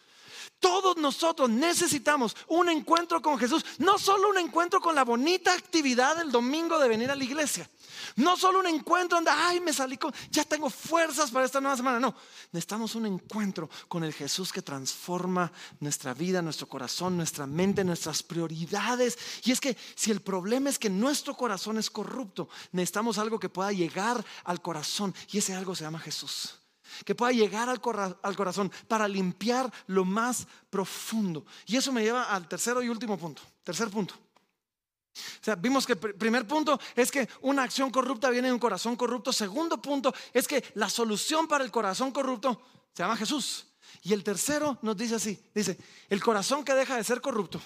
Todos 0.60 0.98
nosotros 0.98 1.48
necesitamos 1.48 2.36
un 2.48 2.68
encuentro 2.68 3.22
con 3.22 3.38
Jesús, 3.38 3.64
no 3.78 3.98
solo 3.98 4.28
un 4.28 4.36
encuentro 4.36 4.78
con 4.78 4.94
la 4.94 5.04
bonita 5.04 5.54
actividad 5.54 6.16
del 6.16 6.30
domingo 6.30 6.78
de 6.78 6.86
venir 6.86 7.10
a 7.10 7.16
la 7.16 7.24
iglesia, 7.24 7.68
no 8.16 8.36
solo 8.36 8.60
un 8.60 8.66
encuentro 8.66 9.16
donde, 9.16 9.30
ay, 9.30 9.58
me 9.60 9.72
salí 9.72 9.96
con, 9.96 10.12
ya 10.30 10.44
tengo 10.44 10.68
fuerzas 10.68 11.30
para 11.30 11.46
esta 11.46 11.62
nueva 11.62 11.78
semana, 11.78 11.98
no, 11.98 12.14
necesitamos 12.52 12.94
un 12.94 13.06
encuentro 13.06 13.70
con 13.88 14.04
el 14.04 14.12
Jesús 14.12 14.52
que 14.52 14.60
transforma 14.60 15.50
nuestra 15.80 16.12
vida, 16.12 16.42
nuestro 16.42 16.68
corazón, 16.68 17.16
nuestra 17.16 17.46
mente, 17.46 17.82
nuestras 17.82 18.22
prioridades. 18.22 19.18
Y 19.44 19.52
es 19.52 19.60
que 19.62 19.74
si 19.94 20.10
el 20.10 20.20
problema 20.20 20.68
es 20.68 20.78
que 20.78 20.90
nuestro 20.90 21.34
corazón 21.34 21.78
es 21.78 21.88
corrupto, 21.88 22.50
necesitamos 22.72 23.16
algo 23.16 23.40
que 23.40 23.48
pueda 23.48 23.72
llegar 23.72 24.22
al 24.44 24.60
corazón 24.60 25.14
y 25.32 25.38
ese 25.38 25.54
algo 25.54 25.74
se 25.74 25.84
llama 25.84 26.00
Jesús 26.00 26.59
que 27.04 27.14
pueda 27.14 27.32
llegar 27.32 27.68
al, 27.68 27.80
corazón 27.80 28.70
para 28.88 29.08
limpiar 29.08 29.72
lo 29.86 30.04
más 30.04 30.46
profundo. 30.68 31.44
Y 31.66 31.76
eso 31.76 31.92
me 31.92 32.02
lleva 32.02 32.24
al 32.24 32.48
tercero 32.48 32.82
y 32.82 32.88
último 32.88 33.18
punto. 33.18 33.42
Tercer 33.64 33.88
punto. 33.90 34.14
O 34.14 35.44
sea, 35.44 35.56
vimos 35.56 35.86
que 35.86 35.94
el 35.94 35.98
primer 35.98 36.46
punto 36.46 36.78
es 36.94 37.10
que 37.10 37.28
una 37.42 37.64
acción 37.64 37.90
corrupta 37.90 38.30
viene 38.30 38.48
de 38.48 38.54
un 38.54 38.60
corazón 38.60 38.96
corrupto. 38.96 39.32
Segundo 39.32 39.80
punto 39.80 40.14
es 40.32 40.46
que 40.46 40.64
la 40.74 40.88
solución 40.88 41.48
para 41.48 41.64
el 41.64 41.70
corazón 41.70 42.12
corrupto 42.12 42.60
se 42.94 43.02
llama 43.02 43.16
Jesús. 43.16 43.66
Y 44.02 44.12
el 44.12 44.24
tercero 44.24 44.78
nos 44.82 44.96
dice 44.96 45.16
así, 45.16 45.38
dice, 45.54 45.78
el 46.08 46.22
corazón 46.22 46.64
que 46.64 46.74
deja 46.74 46.96
de 46.96 47.04
ser 47.04 47.20
corrupto 47.20 47.60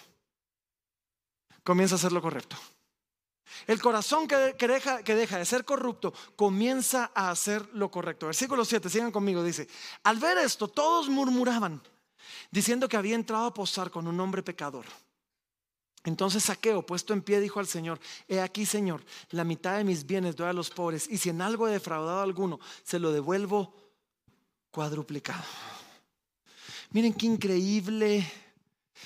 comienza 1.62 1.94
a 1.94 1.98
ser 1.98 2.12
lo 2.12 2.22
correcto. 2.22 2.56
El 3.66 3.80
corazón 3.80 4.28
que, 4.28 4.54
deja, 4.66 5.02
de 5.02 5.44
ser 5.44 5.64
corrupto 5.64 6.12
comienza 6.36 7.10
a 7.14 7.30
hacer 7.30 7.68
lo 7.72 7.90
correcto. 7.90 8.26
Versículo 8.26 8.64
7, 8.64 8.90
sigan 8.90 9.12
conmigo, 9.12 9.42
dice, 9.42 9.68
al 10.02 10.18
ver 10.18 10.38
esto 10.38 10.68
todos 10.68 11.08
murmuraban, 11.08 11.82
diciendo 12.50 12.88
que 12.88 12.96
había 12.96 13.14
entrado 13.14 13.46
a 13.46 13.54
posar 13.54 13.90
con 13.90 14.06
un 14.06 14.20
hombre 14.20 14.42
pecador. 14.42 14.84
Entonces 16.04 16.44
Saqueo, 16.44 16.84
puesto 16.84 17.14
en 17.14 17.22
pie, 17.22 17.40
dijo 17.40 17.60
al 17.60 17.66
Señor, 17.66 17.98
he 18.28 18.40
aquí, 18.40 18.66
Señor, 18.66 19.02
la 19.30 19.44
mitad 19.44 19.78
de 19.78 19.84
mis 19.84 20.04
bienes 20.04 20.36
doy 20.36 20.48
a 20.48 20.52
los 20.52 20.68
pobres, 20.68 21.08
y 21.08 21.16
si 21.16 21.30
en 21.30 21.40
algo 21.40 21.66
he 21.66 21.72
defraudado 21.72 22.20
a 22.20 22.22
alguno, 22.22 22.60
se 22.82 22.98
lo 22.98 23.10
devuelvo 23.10 23.74
cuadruplicado. 24.70 25.44
Miren 26.90 27.14
qué 27.14 27.26
increíble, 27.26 28.30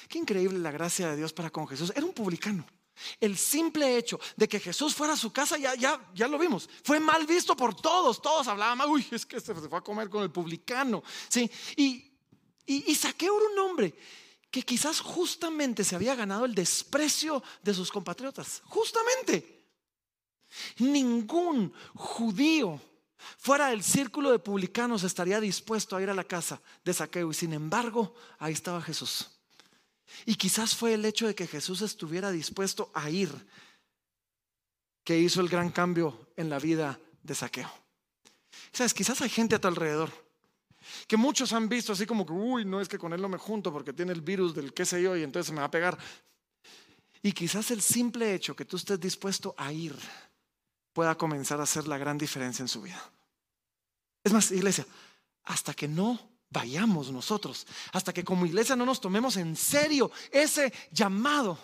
qué 0.09 0.19
increíble 0.19 0.59
la 0.59 0.73
gracia 0.73 1.09
de 1.11 1.17
Dios 1.17 1.33
para 1.33 1.51
con 1.51 1.69
Jesús. 1.69 1.93
Era 1.95 2.05
un 2.05 2.13
publicano. 2.13 2.67
El 3.21 3.37
simple 3.37 3.97
hecho 3.97 4.19
de 4.37 4.49
que 4.49 4.61
Jesús 4.61 4.95
fuera 4.95 5.15
a 5.15 5.17
su 5.17 5.33
casa, 5.33 5.57
ya, 5.59 5.75
ya, 5.75 6.11
ya 6.15 6.29
lo 6.29 6.39
vimos, 6.39 6.69
fue 6.85 7.01
mal 7.01 7.27
visto 7.27 7.57
por 7.57 7.75
todos. 7.75 8.21
Todos 8.21 8.47
hablaban, 8.49 8.89
uy, 8.89 9.07
es 9.11 9.27
que 9.27 9.41
se 9.41 9.55
fue 9.55 9.79
a 9.79 9.83
comer 9.83 10.09
con 10.09 10.23
el 10.23 10.31
publicano. 10.31 11.03
¿sí? 11.29 11.51
Y, 11.77 12.13
y, 12.67 12.91
y 12.91 12.95
Saqueo 12.95 13.37
era 13.37 13.51
un 13.51 13.71
hombre 13.71 13.95
que 14.51 14.63
quizás 14.63 15.01
justamente 15.01 15.85
se 15.85 15.95
había 15.95 16.15
ganado 16.15 16.45
el 16.45 16.55
desprecio 16.55 17.43
de 17.63 17.75
sus 17.75 17.91
compatriotas. 17.91 18.63
Justamente. 18.65 19.57
Ningún 20.79 21.73
judío 21.95 22.81
fuera 23.37 23.69
del 23.69 23.83
círculo 23.83 24.31
de 24.31 24.39
publicanos 24.39 25.03
estaría 25.03 25.41
dispuesto 25.41 25.97
a 25.97 26.03
ir 26.03 26.09
a 26.09 26.15
la 26.15 26.25
casa 26.25 26.61
de 26.85 26.95
Saqueo. 26.95 27.31
Y 27.31 27.35
sin 27.35 27.53
embargo, 27.53 28.15
ahí 28.39 28.53
estaba 28.53 28.81
Jesús. 28.81 29.38
Y 30.27 30.37
quizás 30.37 30.75
fue 30.75 30.95
el 30.95 31.05
hecho 31.05 31.27
de 31.27 31.35
que 31.35 31.47
Jesús 31.47 31.83
estuviera 31.83 32.31
dispuesto 32.31 32.91
a 32.95 33.11
ir 33.11 33.31
que 35.05 35.19
hizo 35.19 35.41
el 35.41 35.49
gran 35.49 35.71
cambio 35.71 36.29
en 36.37 36.51
la 36.51 36.59
vida 36.59 36.99
de 37.23 37.35
Saqueo. 37.35 37.71
Sabes, 38.73 38.95
quizás 38.95 39.21
hay 39.23 39.29
gente 39.29 39.55
a 39.55 39.61
tu 39.61 39.69
alrededor 39.69 40.11
que 41.07 41.17
muchos 41.17 41.53
han 41.53 41.69
visto 41.69 41.93
así 41.93 42.07
como 42.07 42.25
que, 42.25 42.33
uy, 42.33 42.65
no 42.65 42.81
es 42.81 42.89
que 42.89 42.99
con 42.99 43.13
él 43.13 43.21
no 43.21 43.29
me 43.29 43.39
junto 43.39 43.73
porque 43.73 43.93
tiene 43.93 44.13
el 44.13 44.21
virus 44.21 44.55
del 44.55 44.73
qué 44.73 44.85
sé 44.85 45.03
yo 45.03 45.17
y 45.17 45.23
entonces 45.23 45.53
me 45.53 45.61
va 45.61 45.67
a 45.67 45.71
pegar. 45.71 45.99
Y 47.23 47.33
quizás 47.33 47.71
el 47.71 47.83
simple 47.83 48.35
hecho 48.35 48.55
que 48.55 48.65
tú 48.65 48.77
estés 48.77 49.01
dispuesto 49.01 49.55
a 49.57 49.73
ir 49.73 49.97
pueda 50.93 51.17
comenzar 51.17 51.61
a 51.61 51.65
hacer 51.65 51.87
la 51.89 51.99
gran 51.99 52.19
diferencia 52.19 52.63
en 52.63 52.69
su 52.69 52.83
vida. 52.83 53.03
Es 54.23 54.33
más, 54.33 54.51
iglesia, 54.51 54.87
hasta 55.45 55.75
que 55.75 55.89
no 55.89 56.21
vayamos 56.51 57.11
nosotros, 57.11 57.67
hasta 57.93 58.13
que 58.13 58.25
como 58.25 58.47
iglesia 58.47 58.77
no 58.77 58.87
nos 58.87 59.01
tomemos 59.01 59.37
en 59.37 59.57
serio 59.57 60.11
ese 60.31 60.73
llamado, 60.91 61.59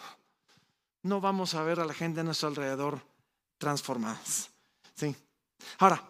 no 1.02 1.20
vamos 1.20 1.54
a 1.54 1.62
ver 1.62 1.80
a 1.80 1.84
la 1.84 1.94
gente 1.94 2.20
a 2.20 2.24
nuestro 2.24 2.48
alrededor 2.48 3.00
transformadas. 3.58 4.50
¿sí? 4.94 5.14
Ahora, 5.78 6.02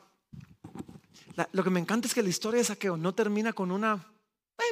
lo 1.52 1.64
que 1.64 1.70
me 1.70 1.80
encanta 1.80 2.08
es 2.08 2.14
que 2.14 2.22
la 2.22 2.28
historia 2.28 2.58
de 2.58 2.64
saqueo 2.64 2.96
no 2.96 3.14
termina 3.14 3.52
con 3.52 3.70
una, 3.70 4.04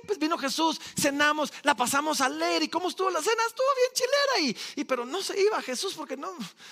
pues 0.06 0.18
vino 0.18 0.38
Jesús, 0.38 0.80
cenamos, 0.98 1.52
la 1.62 1.74
pasamos 1.74 2.20
a 2.20 2.28
leer 2.28 2.62
y 2.62 2.68
cómo 2.68 2.88
estuvo 2.88 3.10
la 3.10 3.20
cena, 3.20 3.42
estuvo 3.46 3.66
bien 3.76 3.92
chilera 3.94 4.64
y, 4.76 4.80
y 4.80 4.84
pero 4.84 5.04
no 5.04 5.22
se 5.22 5.40
iba 5.40 5.60
Jesús 5.62 5.94
porque 5.94 6.16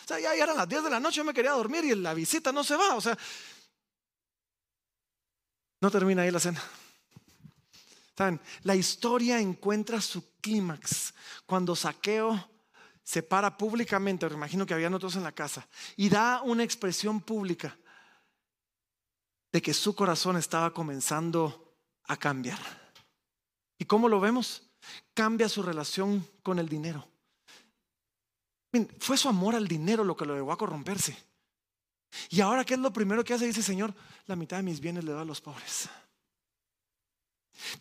sea, 0.06 0.20
ya 0.20 0.34
eran 0.34 0.56
las 0.56 0.68
10 0.68 0.84
de 0.84 0.90
la 0.90 1.00
noche, 1.00 1.16
yo 1.16 1.24
me 1.24 1.34
quería 1.34 1.52
dormir 1.52 1.84
y 1.84 1.94
la 1.94 2.14
visita 2.14 2.52
no 2.52 2.64
se 2.64 2.76
va, 2.76 2.94
o 2.94 3.00
sea, 3.00 3.16
no 5.80 5.90
termina 5.90 6.22
ahí 6.22 6.30
la 6.30 6.40
cena. 6.40 6.62
La 8.62 8.74
historia 8.74 9.40
encuentra 9.40 10.00
su 10.00 10.38
clímax 10.40 11.14
cuando 11.46 11.74
Saqueo 11.74 12.50
se 13.02 13.22
para 13.22 13.56
públicamente, 13.56 14.28
me 14.28 14.34
imagino 14.34 14.66
que 14.66 14.74
habían 14.74 14.94
otros 14.94 15.16
en 15.16 15.24
la 15.24 15.32
casa, 15.32 15.66
y 15.96 16.08
da 16.08 16.42
una 16.42 16.62
expresión 16.62 17.20
pública 17.20 17.76
de 19.50 19.60
que 19.60 19.74
su 19.74 19.94
corazón 19.94 20.36
estaba 20.36 20.72
comenzando 20.72 21.74
a 22.04 22.16
cambiar. 22.16 22.58
¿Y 23.78 23.84
cómo 23.84 24.08
lo 24.08 24.20
vemos? 24.20 24.70
Cambia 25.14 25.48
su 25.48 25.62
relación 25.62 26.24
con 26.42 26.58
el 26.58 26.68
dinero. 26.68 27.08
Fue 29.00 29.16
su 29.16 29.28
amor 29.28 29.56
al 29.56 29.66
dinero 29.66 30.04
lo 30.04 30.16
que 30.16 30.26
lo 30.26 30.34
llevó 30.34 30.52
a 30.52 30.58
corromperse. 30.58 31.16
Y 32.28 32.40
ahora, 32.40 32.64
¿qué 32.64 32.74
es 32.74 32.80
lo 32.80 32.92
primero 32.92 33.24
que 33.24 33.34
hace? 33.34 33.46
Dice, 33.46 33.62
Señor, 33.62 33.94
la 34.26 34.36
mitad 34.36 34.58
de 34.58 34.62
mis 34.62 34.80
bienes 34.80 35.04
le 35.04 35.12
doy 35.12 35.22
a 35.22 35.24
los 35.24 35.40
pobres. 35.40 35.88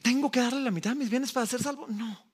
¿Tengo 0.02 0.32
que 0.32 0.40
darle 0.40 0.62
la 0.62 0.72
mitad 0.72 0.92
de 0.92 0.98
mis 0.98 1.10
bienes 1.10 1.32
para 1.32 1.46
ser 1.46 1.62
salvo? 1.62 1.88
No. 1.88 2.30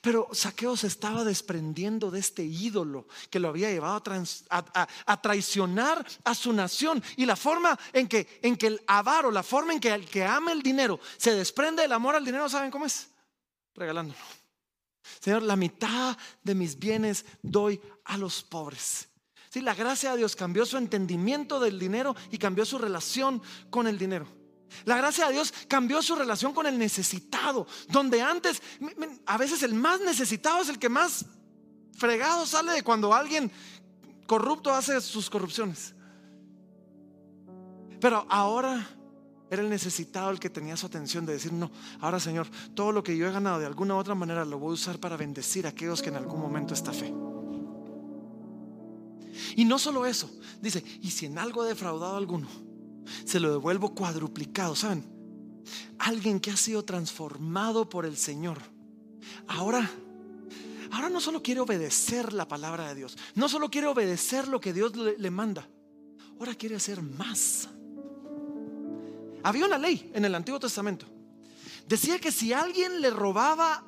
Pero 0.00 0.28
Saqueo 0.32 0.76
se 0.76 0.86
estaba 0.86 1.22
desprendiendo 1.24 2.10
de 2.10 2.20
este 2.20 2.42
ídolo 2.42 3.06
que 3.30 3.38
lo 3.38 3.48
había 3.48 3.70
llevado 3.70 4.02
a, 4.48 5.22
traicionar 5.22 6.04
a 6.24 6.34
su 6.34 6.52
nación. 6.52 7.02
Y 7.16 7.26
la 7.26 7.36
forma 7.36 7.78
en 7.92 8.08
que, 8.08 8.40
en 8.42 8.56
que 8.56 8.68
el 8.68 8.82
avaro, 8.86 9.30
la 9.30 9.42
forma 9.42 9.74
en 9.74 9.80
que 9.80 9.92
el 9.92 10.06
que 10.06 10.24
ama 10.24 10.52
el 10.52 10.62
dinero 10.62 10.98
se 11.18 11.34
desprende 11.34 11.82
del 11.82 11.92
amor 11.92 12.16
al 12.16 12.24
dinero, 12.24 12.48
¿saben 12.48 12.70
cómo 12.70 12.86
es? 12.86 13.08
Regalándolo. 13.74 14.18
Señor, 15.20 15.42
la 15.42 15.56
mitad 15.56 16.16
de 16.42 16.54
mis 16.54 16.78
bienes 16.78 17.24
doy 17.42 17.80
a 18.04 18.16
los 18.16 18.42
pobres. 18.42 19.08
Sí, 19.50 19.60
la 19.60 19.74
gracia 19.74 20.12
de 20.12 20.18
Dios 20.18 20.34
cambió 20.36 20.66
su 20.66 20.78
entendimiento 20.78 21.60
del 21.60 21.78
dinero 21.78 22.16
y 22.30 22.38
cambió 22.38 22.64
su 22.64 22.78
relación 22.78 23.42
con 23.70 23.86
el 23.86 23.98
dinero. 23.98 24.26
La 24.84 24.96
gracia 24.96 25.26
de 25.26 25.34
Dios 25.34 25.52
cambió 25.68 26.02
su 26.02 26.14
relación 26.14 26.52
con 26.52 26.66
el 26.66 26.78
necesitado, 26.78 27.66
donde 27.88 28.22
antes, 28.22 28.62
a 29.26 29.36
veces 29.36 29.62
el 29.62 29.74
más 29.74 30.00
necesitado 30.00 30.62
es 30.62 30.68
el 30.68 30.78
que 30.78 30.88
más 30.88 31.24
fregado 31.96 32.46
sale 32.46 32.72
de 32.72 32.82
cuando 32.82 33.14
alguien 33.14 33.50
corrupto 34.26 34.72
hace 34.72 35.00
sus 35.00 35.30
corrupciones. 35.30 35.94
Pero 38.00 38.26
ahora 38.28 38.86
era 39.50 39.62
el 39.62 39.70
necesitado 39.70 40.30
el 40.30 40.40
que 40.40 40.50
tenía 40.50 40.76
su 40.76 40.86
atención 40.86 41.24
de 41.24 41.32
decir, 41.32 41.52
no, 41.52 41.70
ahora 42.00 42.20
Señor, 42.20 42.48
todo 42.74 42.92
lo 42.92 43.02
que 43.02 43.16
yo 43.16 43.26
he 43.26 43.32
ganado 43.32 43.58
de 43.58 43.66
alguna 43.66 43.94
u 43.94 43.98
otra 43.98 44.14
manera 44.14 44.44
lo 44.44 44.58
voy 44.58 44.72
a 44.72 44.74
usar 44.74 44.98
para 44.98 45.16
bendecir 45.16 45.66
a 45.66 45.70
aquellos 45.70 46.02
que 46.02 46.08
en 46.08 46.16
algún 46.16 46.40
momento 46.40 46.74
esta 46.74 46.92
fe. 46.92 47.14
Y 49.54 49.64
no 49.64 49.78
solo 49.78 50.06
eso, 50.06 50.30
dice, 50.60 50.82
y 51.00 51.10
si 51.10 51.26
en 51.26 51.38
algo 51.38 51.64
he 51.64 51.68
defraudado 51.68 52.16
alguno, 52.16 52.48
se 53.24 53.40
lo 53.40 53.50
devuelvo 53.50 53.94
cuadruplicado, 53.94 54.74
¿saben? 54.74 55.04
Alguien 55.98 56.40
que 56.40 56.50
ha 56.50 56.56
sido 56.56 56.84
transformado 56.84 57.88
por 57.88 58.06
el 58.06 58.16
Señor. 58.16 58.58
Ahora, 59.48 59.90
ahora 60.90 61.10
no 61.10 61.20
solo 61.20 61.42
quiere 61.42 61.60
obedecer 61.60 62.32
la 62.32 62.46
palabra 62.46 62.88
de 62.88 62.94
Dios, 62.94 63.16
no 63.34 63.48
solo 63.48 63.70
quiere 63.70 63.86
obedecer 63.86 64.48
lo 64.48 64.60
que 64.60 64.72
Dios 64.72 64.92
le, 64.96 65.30
manda, 65.30 65.68
ahora 66.38 66.54
quiere 66.54 66.76
hacer 66.76 67.02
más. 67.02 67.68
Había 69.42 69.66
una 69.66 69.78
ley 69.78 70.10
en 70.14 70.24
el 70.24 70.34
Antiguo 70.34 70.58
Testamento. 70.58 71.06
Decía 71.86 72.18
que 72.18 72.32
si 72.32 72.52
alguien 72.52 73.00
le 73.00 73.10
robaba 73.10 73.84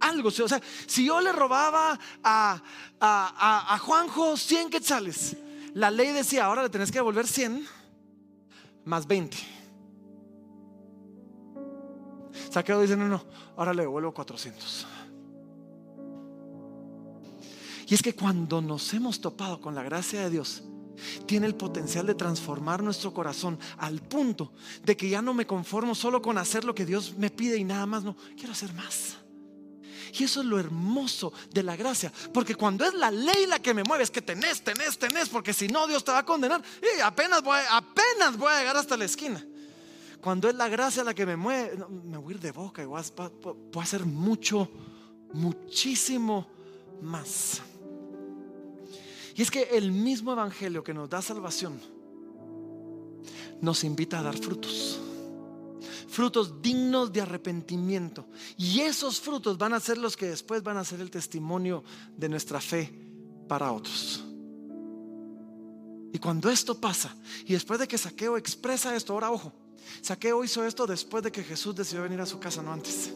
algo, 0.00 0.28
o 0.28 0.48
sea, 0.48 0.60
si 0.86 1.06
yo 1.06 1.20
le 1.20 1.32
robaba 1.32 1.98
a, 2.22 2.62
a, 3.00 3.74
a, 3.74 3.78
Juanjo 3.78 4.36
100 4.36 4.70
quetzales, 4.70 5.36
la 5.74 5.90
ley 5.90 6.12
decía, 6.12 6.46
ahora 6.46 6.62
le 6.62 6.70
tenés 6.70 6.90
que 6.90 6.98
devolver 6.98 7.26
100 7.26 7.66
más 8.84 9.06
20. 9.06 9.36
Saqueo 12.50 12.80
dice, 12.80 12.96
no, 12.96 13.08
no, 13.08 13.24
ahora 13.56 13.74
le 13.74 13.82
devuelvo 13.82 14.12
400. 14.12 14.86
Y 17.86 17.94
es 17.94 18.02
que 18.02 18.14
cuando 18.14 18.62
nos 18.62 18.92
hemos 18.94 19.20
topado 19.20 19.60
con 19.60 19.74
la 19.74 19.82
gracia 19.82 20.22
de 20.22 20.30
Dios, 20.30 20.62
tiene 21.26 21.46
el 21.46 21.54
potencial 21.54 22.06
de 22.06 22.14
transformar 22.14 22.82
nuestro 22.82 23.12
corazón 23.12 23.58
al 23.78 24.00
punto 24.00 24.52
de 24.84 24.96
que 24.96 25.08
ya 25.08 25.20
no 25.20 25.34
me 25.34 25.46
conformo 25.46 25.94
solo 25.94 26.22
con 26.22 26.38
hacer 26.38 26.64
lo 26.64 26.74
que 26.74 26.86
Dios 26.86 27.14
me 27.18 27.30
pide 27.30 27.56
y 27.56 27.64
nada 27.64 27.86
más, 27.86 28.04
no, 28.04 28.16
quiero 28.36 28.52
hacer 28.52 28.72
más. 28.74 29.16
Y 30.16 30.24
eso 30.24 30.40
es 30.40 30.46
lo 30.46 30.60
hermoso 30.60 31.32
de 31.52 31.62
la 31.62 31.74
gracia. 31.74 32.12
Porque 32.32 32.54
cuando 32.54 32.84
es 32.84 32.94
la 32.94 33.10
ley 33.10 33.46
la 33.46 33.58
que 33.58 33.74
me 33.74 33.82
mueve, 33.82 34.04
es 34.04 34.10
que 34.10 34.22
tenés, 34.22 34.62
tenés, 34.62 34.96
tenés, 34.96 35.28
porque 35.28 35.52
si 35.52 35.66
no 35.66 35.88
Dios 35.88 36.04
te 36.04 36.12
va 36.12 36.18
a 36.18 36.24
condenar. 36.24 36.62
Y 36.96 37.00
apenas 37.00 37.42
voy, 37.42 37.58
apenas 37.68 38.36
voy 38.36 38.52
a 38.52 38.58
llegar 38.60 38.76
hasta 38.76 38.96
la 38.96 39.06
esquina. 39.06 39.44
Cuando 40.20 40.48
es 40.48 40.54
la 40.54 40.68
gracia 40.68 41.02
la 41.02 41.14
que 41.14 41.26
me 41.26 41.36
mueve, 41.36 41.84
me 42.04 42.16
voy 42.16 42.34
a 42.34 42.36
ir 42.36 42.40
de 42.40 42.52
boca 42.52 42.82
y 42.82 42.86
voy 42.86 43.00
a 43.00 43.82
hacer 43.82 44.06
mucho, 44.06 44.70
muchísimo 45.32 46.46
más. 47.02 47.60
Y 49.34 49.42
es 49.42 49.50
que 49.50 49.62
el 49.72 49.90
mismo 49.90 50.32
evangelio 50.32 50.84
que 50.84 50.94
nos 50.94 51.10
da 51.10 51.20
salvación 51.20 51.80
nos 53.60 53.82
invita 53.82 54.20
a 54.20 54.22
dar 54.22 54.36
frutos. 54.36 55.00
Frutos 56.14 56.62
dignos 56.62 57.12
de 57.12 57.20
arrepentimiento. 57.20 58.24
Y 58.56 58.78
esos 58.78 59.20
frutos 59.20 59.58
van 59.58 59.72
a 59.74 59.80
ser 59.80 59.98
los 59.98 60.16
que 60.16 60.26
después 60.26 60.62
van 60.62 60.76
a 60.76 60.84
ser 60.84 61.00
el 61.00 61.10
testimonio 61.10 61.82
de 62.16 62.28
nuestra 62.28 62.60
fe 62.60 62.96
para 63.48 63.72
otros. 63.72 64.22
Y 66.12 66.18
cuando 66.20 66.48
esto 66.48 66.80
pasa, 66.80 67.16
y 67.44 67.54
después 67.54 67.80
de 67.80 67.88
que 67.88 67.98
Saqueo 67.98 68.36
expresa 68.36 68.94
esto, 68.94 69.12
ahora 69.12 69.32
ojo, 69.32 69.52
Saqueo 70.02 70.44
hizo 70.44 70.64
esto 70.64 70.86
después 70.86 71.24
de 71.24 71.32
que 71.32 71.42
Jesús 71.42 71.74
decidió 71.74 72.04
venir 72.04 72.20
a 72.20 72.26
su 72.26 72.38
casa, 72.38 72.62
no 72.62 72.72
antes. 72.72 73.12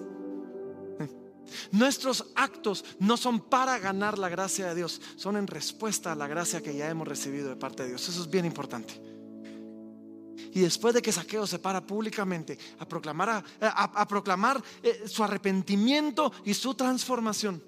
Nuestros 1.70 2.26
actos 2.34 2.84
no 2.98 3.16
son 3.16 3.38
para 3.38 3.78
ganar 3.78 4.18
la 4.18 4.28
gracia 4.28 4.66
de 4.66 4.74
Dios, 4.74 5.00
son 5.14 5.36
en 5.36 5.46
respuesta 5.46 6.10
a 6.10 6.16
la 6.16 6.26
gracia 6.26 6.64
que 6.64 6.76
ya 6.76 6.90
hemos 6.90 7.06
recibido 7.06 7.48
de 7.48 7.54
parte 7.54 7.84
de 7.84 7.90
Dios. 7.90 8.08
Eso 8.08 8.22
es 8.22 8.28
bien 8.28 8.44
importante. 8.44 9.00
Y 10.52 10.60
después 10.60 10.94
de 10.94 11.02
que 11.02 11.12
Saqueo 11.12 11.46
se 11.46 11.58
para 11.58 11.84
públicamente 11.86 12.58
a 12.78 12.86
proclamar, 12.86 13.44
a, 13.60 14.08
proclamar 14.08 14.62
eh, 14.82 15.04
su 15.06 15.24
arrepentimiento 15.24 16.32
y 16.44 16.54
su 16.54 16.74
transformación, 16.74 17.62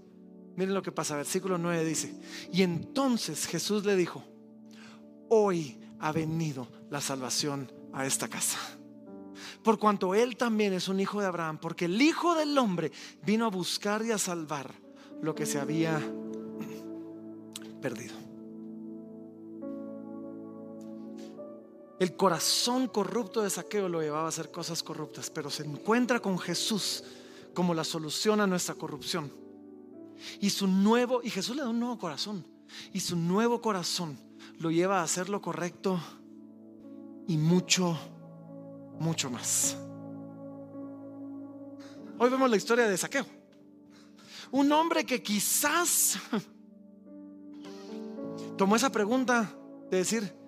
miren 0.57 0.75
lo 0.75 0.83
que 0.83 0.93
pasa, 0.93 1.17
versículo 1.17 1.59
9 1.59 1.85
dice, 1.85 2.15
y 2.53 2.63
entonces 2.63 3.47
Jesús 3.47 3.85
le 3.85 3.97
dijo, 3.97 4.25
hoy 5.29 5.79
ha 5.99 6.13
venido 6.13 6.69
la 6.91 7.01
salvación 7.01 7.73
a 7.93 8.07
esta 8.07 8.29
casa 8.29 8.59
por 9.63 9.79
cuanto 9.79 10.15
él 10.15 10.37
también 10.37 10.73
es 10.73 10.89
un 10.89 11.01
hijo 11.01 11.21
de 11.21 11.27
Abraham, 11.27 11.59
porque 11.59 11.85
el 11.85 12.01
Hijo 12.01 12.35
del 12.35 12.57
Hombre 12.57 12.93
vino 13.25 13.47
a 13.47 13.51
buscar 13.51 14.05
y 14.05 14.11
a 14.11 14.19
salvar 14.19 14.73
lo 15.23 15.35
que 15.35 15.47
se 15.47 15.59
había 15.59 16.01
perdido. 17.81 18.20
El 22.01 22.17
corazón 22.17 22.89
corrupto 22.89 23.43
de 23.43 23.51
Saqueo 23.51 23.87
lo 23.87 24.01
llevaba 24.01 24.25
a 24.25 24.31
hacer 24.31 24.51
cosas 24.51 24.83
corruptas, 24.83 25.29
pero 25.29 25.51
se 25.51 25.65
encuentra 25.65 26.19
con 26.19 26.39
Jesús 26.39 27.05
como 27.53 27.75
la 27.75 27.85
solución 27.85 28.41
a 28.41 28.47
nuestra 28.47 28.75
corrupción. 28.75 29.31
Y 30.41 30.49
su 30.49 30.67
nuevo, 30.67 31.21
y 31.23 31.29
Jesús 31.29 31.57
le 31.57 31.63
da 31.63 31.69
un 31.69 31.79
nuevo 31.79 31.99
corazón, 31.99 32.47
y 32.95 33.01
su 33.01 33.17
nuevo 33.17 33.61
corazón 33.61 34.19
lo 34.59 34.71
lleva 34.71 35.01
a 35.01 35.03
hacer 35.03 35.29
lo 35.29 35.43
correcto 35.43 36.01
y 37.29 37.37
mucho 37.37 37.99
mucho 38.99 39.29
más. 39.29 39.77
Hoy 42.19 42.31
vemos 42.31 42.49
la 42.49 42.57
historia 42.57 42.89
de 42.89 42.97
Saqueo. 42.97 43.27
Un 44.53 44.73
hombre 44.73 45.05
que 45.05 45.23
quizás 45.23 46.19
tomó 48.57 48.77
esa 48.77 48.91
pregunta 48.91 49.55
de 49.91 49.99
decir, 49.99 50.40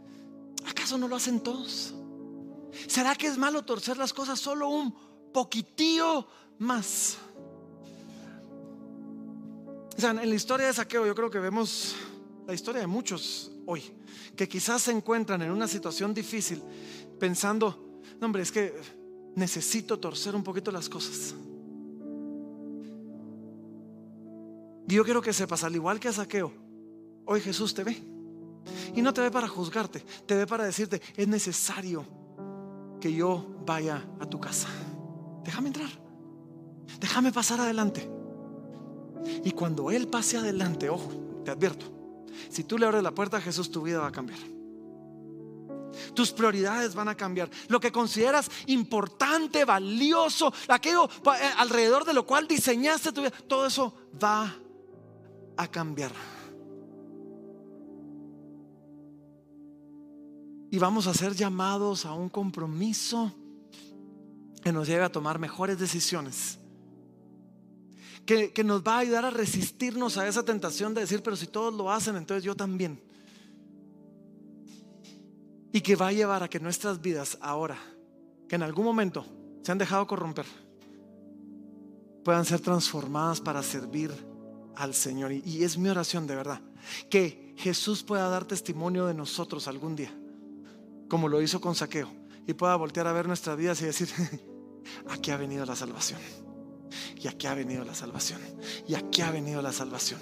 ¿acaso 0.66 0.98
no 0.98 1.08
lo 1.08 1.16
hacen 1.16 1.40
todos? 1.40 1.94
¿Será 2.86 3.14
que 3.14 3.26
es 3.26 3.38
malo 3.38 3.64
torcer 3.64 3.96
las 3.96 4.12
cosas 4.12 4.38
solo 4.38 4.68
un 4.68 4.94
poquitío 5.32 6.26
más? 6.58 7.18
O 9.96 10.00
sea, 10.00 10.10
en 10.10 10.28
la 10.28 10.34
historia 10.34 10.66
de 10.66 10.72
Saqueo 10.72 11.06
yo 11.06 11.14
creo 11.14 11.30
que 11.30 11.38
vemos 11.38 11.94
la 12.46 12.54
historia 12.54 12.80
de 12.80 12.86
muchos 12.86 13.50
hoy, 13.66 13.82
que 14.36 14.48
quizás 14.48 14.82
se 14.82 14.90
encuentran 14.90 15.42
en 15.42 15.50
una 15.50 15.68
situación 15.68 16.14
difícil 16.14 16.62
pensando, 17.18 18.00
no, 18.20 18.26
hombre, 18.26 18.42
es 18.42 18.50
que 18.50 18.74
necesito 19.36 19.98
torcer 19.98 20.34
un 20.34 20.42
poquito 20.42 20.72
las 20.72 20.88
cosas. 20.88 21.34
Y 24.88 24.94
yo 24.94 25.04
quiero 25.04 25.22
que 25.22 25.32
sepas, 25.32 25.64
al 25.64 25.74
igual 25.74 26.00
que 26.00 26.08
a 26.08 26.12
Saqueo, 26.12 26.52
hoy 27.24 27.40
Jesús 27.40 27.72
te 27.72 27.84
ve. 27.84 28.02
Y 28.94 29.02
no 29.02 29.12
te 29.12 29.20
ve 29.20 29.30
para 29.30 29.48
juzgarte, 29.48 30.00
te 30.26 30.34
ve 30.34 30.46
para 30.46 30.64
decirte, 30.64 31.00
es 31.16 31.28
necesario 31.28 32.04
que 33.00 33.12
yo 33.12 33.46
vaya 33.66 34.04
a 34.20 34.26
tu 34.26 34.40
casa. 34.40 34.68
Déjame 35.44 35.68
entrar. 35.68 35.90
Déjame 37.00 37.32
pasar 37.32 37.60
adelante. 37.60 38.08
Y 39.44 39.52
cuando 39.52 39.90
Él 39.90 40.08
pase 40.08 40.36
adelante, 40.36 40.88
ojo, 40.88 41.10
te 41.44 41.50
advierto, 41.50 41.86
si 42.48 42.64
tú 42.64 42.78
le 42.78 42.86
abres 42.86 43.02
la 43.02 43.12
puerta 43.12 43.38
a 43.38 43.40
Jesús, 43.40 43.70
tu 43.70 43.82
vida 43.82 44.00
va 44.00 44.08
a 44.08 44.12
cambiar. 44.12 44.38
Tus 46.14 46.32
prioridades 46.32 46.94
van 46.94 47.08
a 47.08 47.14
cambiar. 47.14 47.50
Lo 47.68 47.80
que 47.80 47.92
consideras 47.92 48.50
importante, 48.66 49.64
valioso, 49.64 50.52
aquello 50.68 51.04
eh, 51.04 51.50
alrededor 51.58 52.04
de 52.04 52.14
lo 52.14 52.26
cual 52.26 52.46
diseñaste 52.46 53.12
tu 53.12 53.22
vida, 53.22 53.32
todo 53.48 53.66
eso 53.66 53.94
va 54.22 54.54
a 55.56 55.68
cambiar. 55.68 56.12
Y 60.72 60.80
vamos 60.80 61.06
a 61.06 61.14
ser 61.14 61.36
llamados 61.36 62.04
a 62.04 62.14
un 62.14 62.28
compromiso 62.28 63.32
que 64.64 64.72
nos 64.72 64.88
lleve 64.88 65.04
a 65.04 65.12
tomar 65.12 65.38
mejores 65.38 65.78
decisiones. 65.78 66.58
Que, 68.26 68.52
que, 68.52 68.64
nos 68.64 68.82
va 68.82 68.96
a 68.96 68.98
ayudar 68.98 69.24
a 69.24 69.30
resistirnos 69.30 70.18
a 70.18 70.26
esa 70.26 70.44
tentación 70.44 70.94
de 70.94 71.02
decir, 71.02 71.22
pero 71.22 71.36
si 71.36 71.46
todos 71.46 71.72
lo 71.74 71.92
hacen, 71.92 72.16
entonces 72.16 72.42
yo 72.42 72.56
también 72.56 73.00
y 75.72 75.80
que 75.80 75.96
va 75.96 76.08
a 76.08 76.12
llevar 76.12 76.42
a 76.42 76.48
que 76.48 76.60
nuestras 76.60 77.00
vidas 77.00 77.38
ahora, 77.40 77.78
que 78.48 78.56
en 78.56 78.62
algún 78.62 78.84
momento 78.84 79.24
se 79.62 79.72
han 79.72 79.78
dejado 79.78 80.06
corromper, 80.06 80.44
puedan 82.22 82.44
ser 82.44 82.60
transformadas 82.60 83.40
para 83.40 83.62
servir 83.62 84.12
al 84.76 84.94
Señor. 84.94 85.32
Y, 85.32 85.64
es 85.64 85.78
mi 85.78 85.88
oración 85.88 86.26
de 86.26 86.36
verdad, 86.36 86.60
que 87.08 87.54
Jesús 87.56 88.02
pueda 88.02 88.28
dar 88.28 88.44
testimonio 88.44 89.06
de 89.06 89.14
nosotros 89.14 89.66
algún 89.66 89.96
día, 89.96 90.14
como 91.12 91.28
lo 91.28 91.42
hizo 91.42 91.60
con 91.60 91.74
Saqueo, 91.74 92.08
y 92.46 92.54
pueda 92.54 92.74
voltear 92.74 93.06
a 93.06 93.12
ver 93.12 93.26
nuestras 93.26 93.54
vidas 93.54 93.82
y 93.82 93.84
decir, 93.84 94.08
aquí 95.10 95.30
ha 95.30 95.36
venido 95.36 95.66
la 95.66 95.76
salvación, 95.76 96.18
y 97.16 97.28
aquí 97.28 97.46
ha 97.46 97.52
venido 97.52 97.84
la 97.84 97.94
salvación, 97.94 98.40
y 98.88 98.94
aquí 98.94 99.20
ha 99.20 99.30
venido 99.30 99.60
la 99.60 99.74
salvación. 99.74 100.18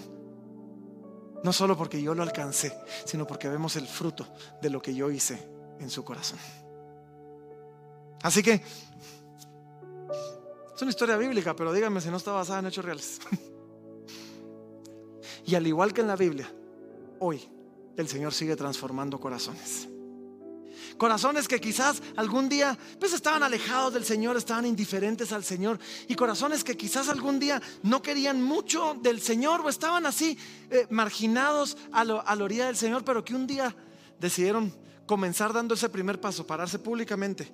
No 1.45 1.53
solo 1.53 1.77
porque 1.77 2.03
yo 2.03 2.13
lo 2.13 2.25
alcancé, 2.25 2.77
sino 3.05 3.25
porque 3.25 3.49
vemos 3.49 3.77
el 3.77 3.87
fruto 3.87 4.27
de 4.61 4.69
lo 4.69 4.83
que 4.83 4.93
yo 4.93 5.13
hice 5.13 5.49
en 5.79 5.91
su 5.91 6.03
corazón. 6.03 6.41
Así 8.25 8.43
que 8.43 8.61
es 10.75 10.83
una 10.83 10.91
historia 10.91 11.17
bíblica, 11.17 11.55
pero 11.55 11.73
díganme 11.73 12.01
si 12.01 12.11
no 12.11 12.17
está 12.17 12.33
basada 12.33 12.59
en 12.59 12.67
hechos 12.67 12.85
reales. 12.85 13.21
y 15.47 15.55
al 15.55 15.65
igual 15.69 15.93
que 15.93 16.01
en 16.01 16.09
la 16.09 16.17
Biblia, 16.17 16.53
hoy 17.21 17.49
el 17.97 18.09
Señor 18.09 18.35
sigue 18.35 18.57
transformando 18.57 19.21
corazones. 19.21 19.90
Corazones 20.99 21.49
que 21.49 21.61
quizás 21.61 22.03
algún 22.17 22.49
día 22.49 22.79
pues 22.99 23.13
estaban 23.13 23.43
alejados 23.43 23.95
del 23.95 24.05
Señor, 24.05 24.37
estaban 24.37 24.67
indiferentes 24.67 25.33
al 25.33 25.45
Señor. 25.45 25.79
Y 26.09 26.15
corazones 26.15 26.65
que 26.65 26.77
quizás 26.77 27.09
algún 27.09 27.39
día 27.39 27.61
no 27.83 28.03
querían 28.03 28.43
mucho 28.43 28.97
del 29.01 29.21
Señor 29.21 29.61
o 29.63 29.69
estaban 29.69 30.07
así 30.07 30.39
eh, 30.71 30.87
marginados 30.91 31.77
a, 31.93 32.01
a 32.01 32.37
la 32.37 32.45
orilla 32.45 32.67
del 32.67 32.77
Señor, 32.77 33.05
pero 33.05 33.25
que 33.25 33.35
un 33.35 33.47
día 33.47 33.75
decidieron 34.19 34.75
comenzar 35.07 35.53
dando 35.53 35.75
ese 35.75 35.89
primer 35.89 36.21
paso, 36.21 36.47
pararse 36.47 36.79
públicamente 36.79 37.53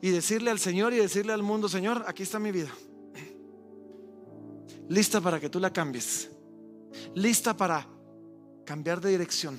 y 0.00 0.10
decirle 0.10 0.50
al 0.50 0.58
Señor 0.58 0.92
y 0.92 0.98
decirle 0.98 1.32
al 1.32 1.42
mundo, 1.42 1.68
Señor, 1.68 2.04
aquí 2.06 2.22
está 2.22 2.38
mi 2.38 2.52
vida. 2.52 2.70
Lista 4.88 5.20
para 5.20 5.40
que 5.40 5.48
tú 5.48 5.58
la 5.58 5.72
cambies. 5.72 6.30
Lista 7.14 7.56
para 7.56 7.86
cambiar 8.64 9.00
de 9.00 9.10
dirección. 9.10 9.58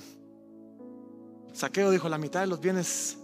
Saqueo 1.58 1.90
dijo, 1.90 2.08
la 2.08 2.18
mitad 2.18 2.38
de 2.38 2.46
los 2.46 2.60
bienes 2.60 3.18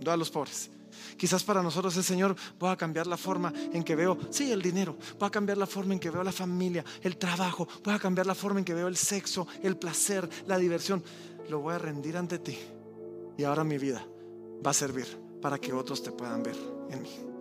do 0.00 0.10
a 0.10 0.16
los 0.16 0.30
pobres. 0.30 0.70
Quizás 1.18 1.44
para 1.44 1.62
nosotros 1.62 1.94
el 1.98 2.04
Señor 2.04 2.34
voy 2.58 2.70
a 2.70 2.76
cambiar 2.76 3.06
la 3.06 3.18
forma 3.18 3.52
en 3.70 3.84
que 3.84 3.94
veo, 3.94 4.16
sí, 4.30 4.50
el 4.50 4.62
dinero, 4.62 4.96
voy 5.18 5.26
a 5.26 5.30
cambiar 5.30 5.58
la 5.58 5.66
forma 5.66 5.92
en 5.92 6.00
que 6.00 6.08
veo 6.08 6.24
la 6.24 6.32
familia, 6.32 6.82
el 7.02 7.18
trabajo, 7.18 7.68
voy 7.84 7.92
a 7.92 7.98
cambiar 7.98 8.26
la 8.26 8.34
forma 8.34 8.60
en 8.60 8.64
que 8.64 8.72
veo 8.72 8.88
el 8.88 8.96
sexo, 8.96 9.46
el 9.62 9.76
placer, 9.76 10.26
la 10.46 10.56
diversión. 10.56 11.04
Lo 11.50 11.60
voy 11.60 11.74
a 11.74 11.78
rendir 11.78 12.16
ante 12.16 12.38
ti. 12.38 12.58
Y 13.36 13.44
ahora 13.44 13.62
mi 13.62 13.76
vida 13.76 14.02
va 14.64 14.70
a 14.70 14.74
servir 14.74 15.06
para 15.42 15.58
que 15.58 15.74
otros 15.74 16.02
te 16.02 16.12
puedan 16.12 16.42
ver 16.42 16.56
en 16.88 17.02
mí. 17.02 17.35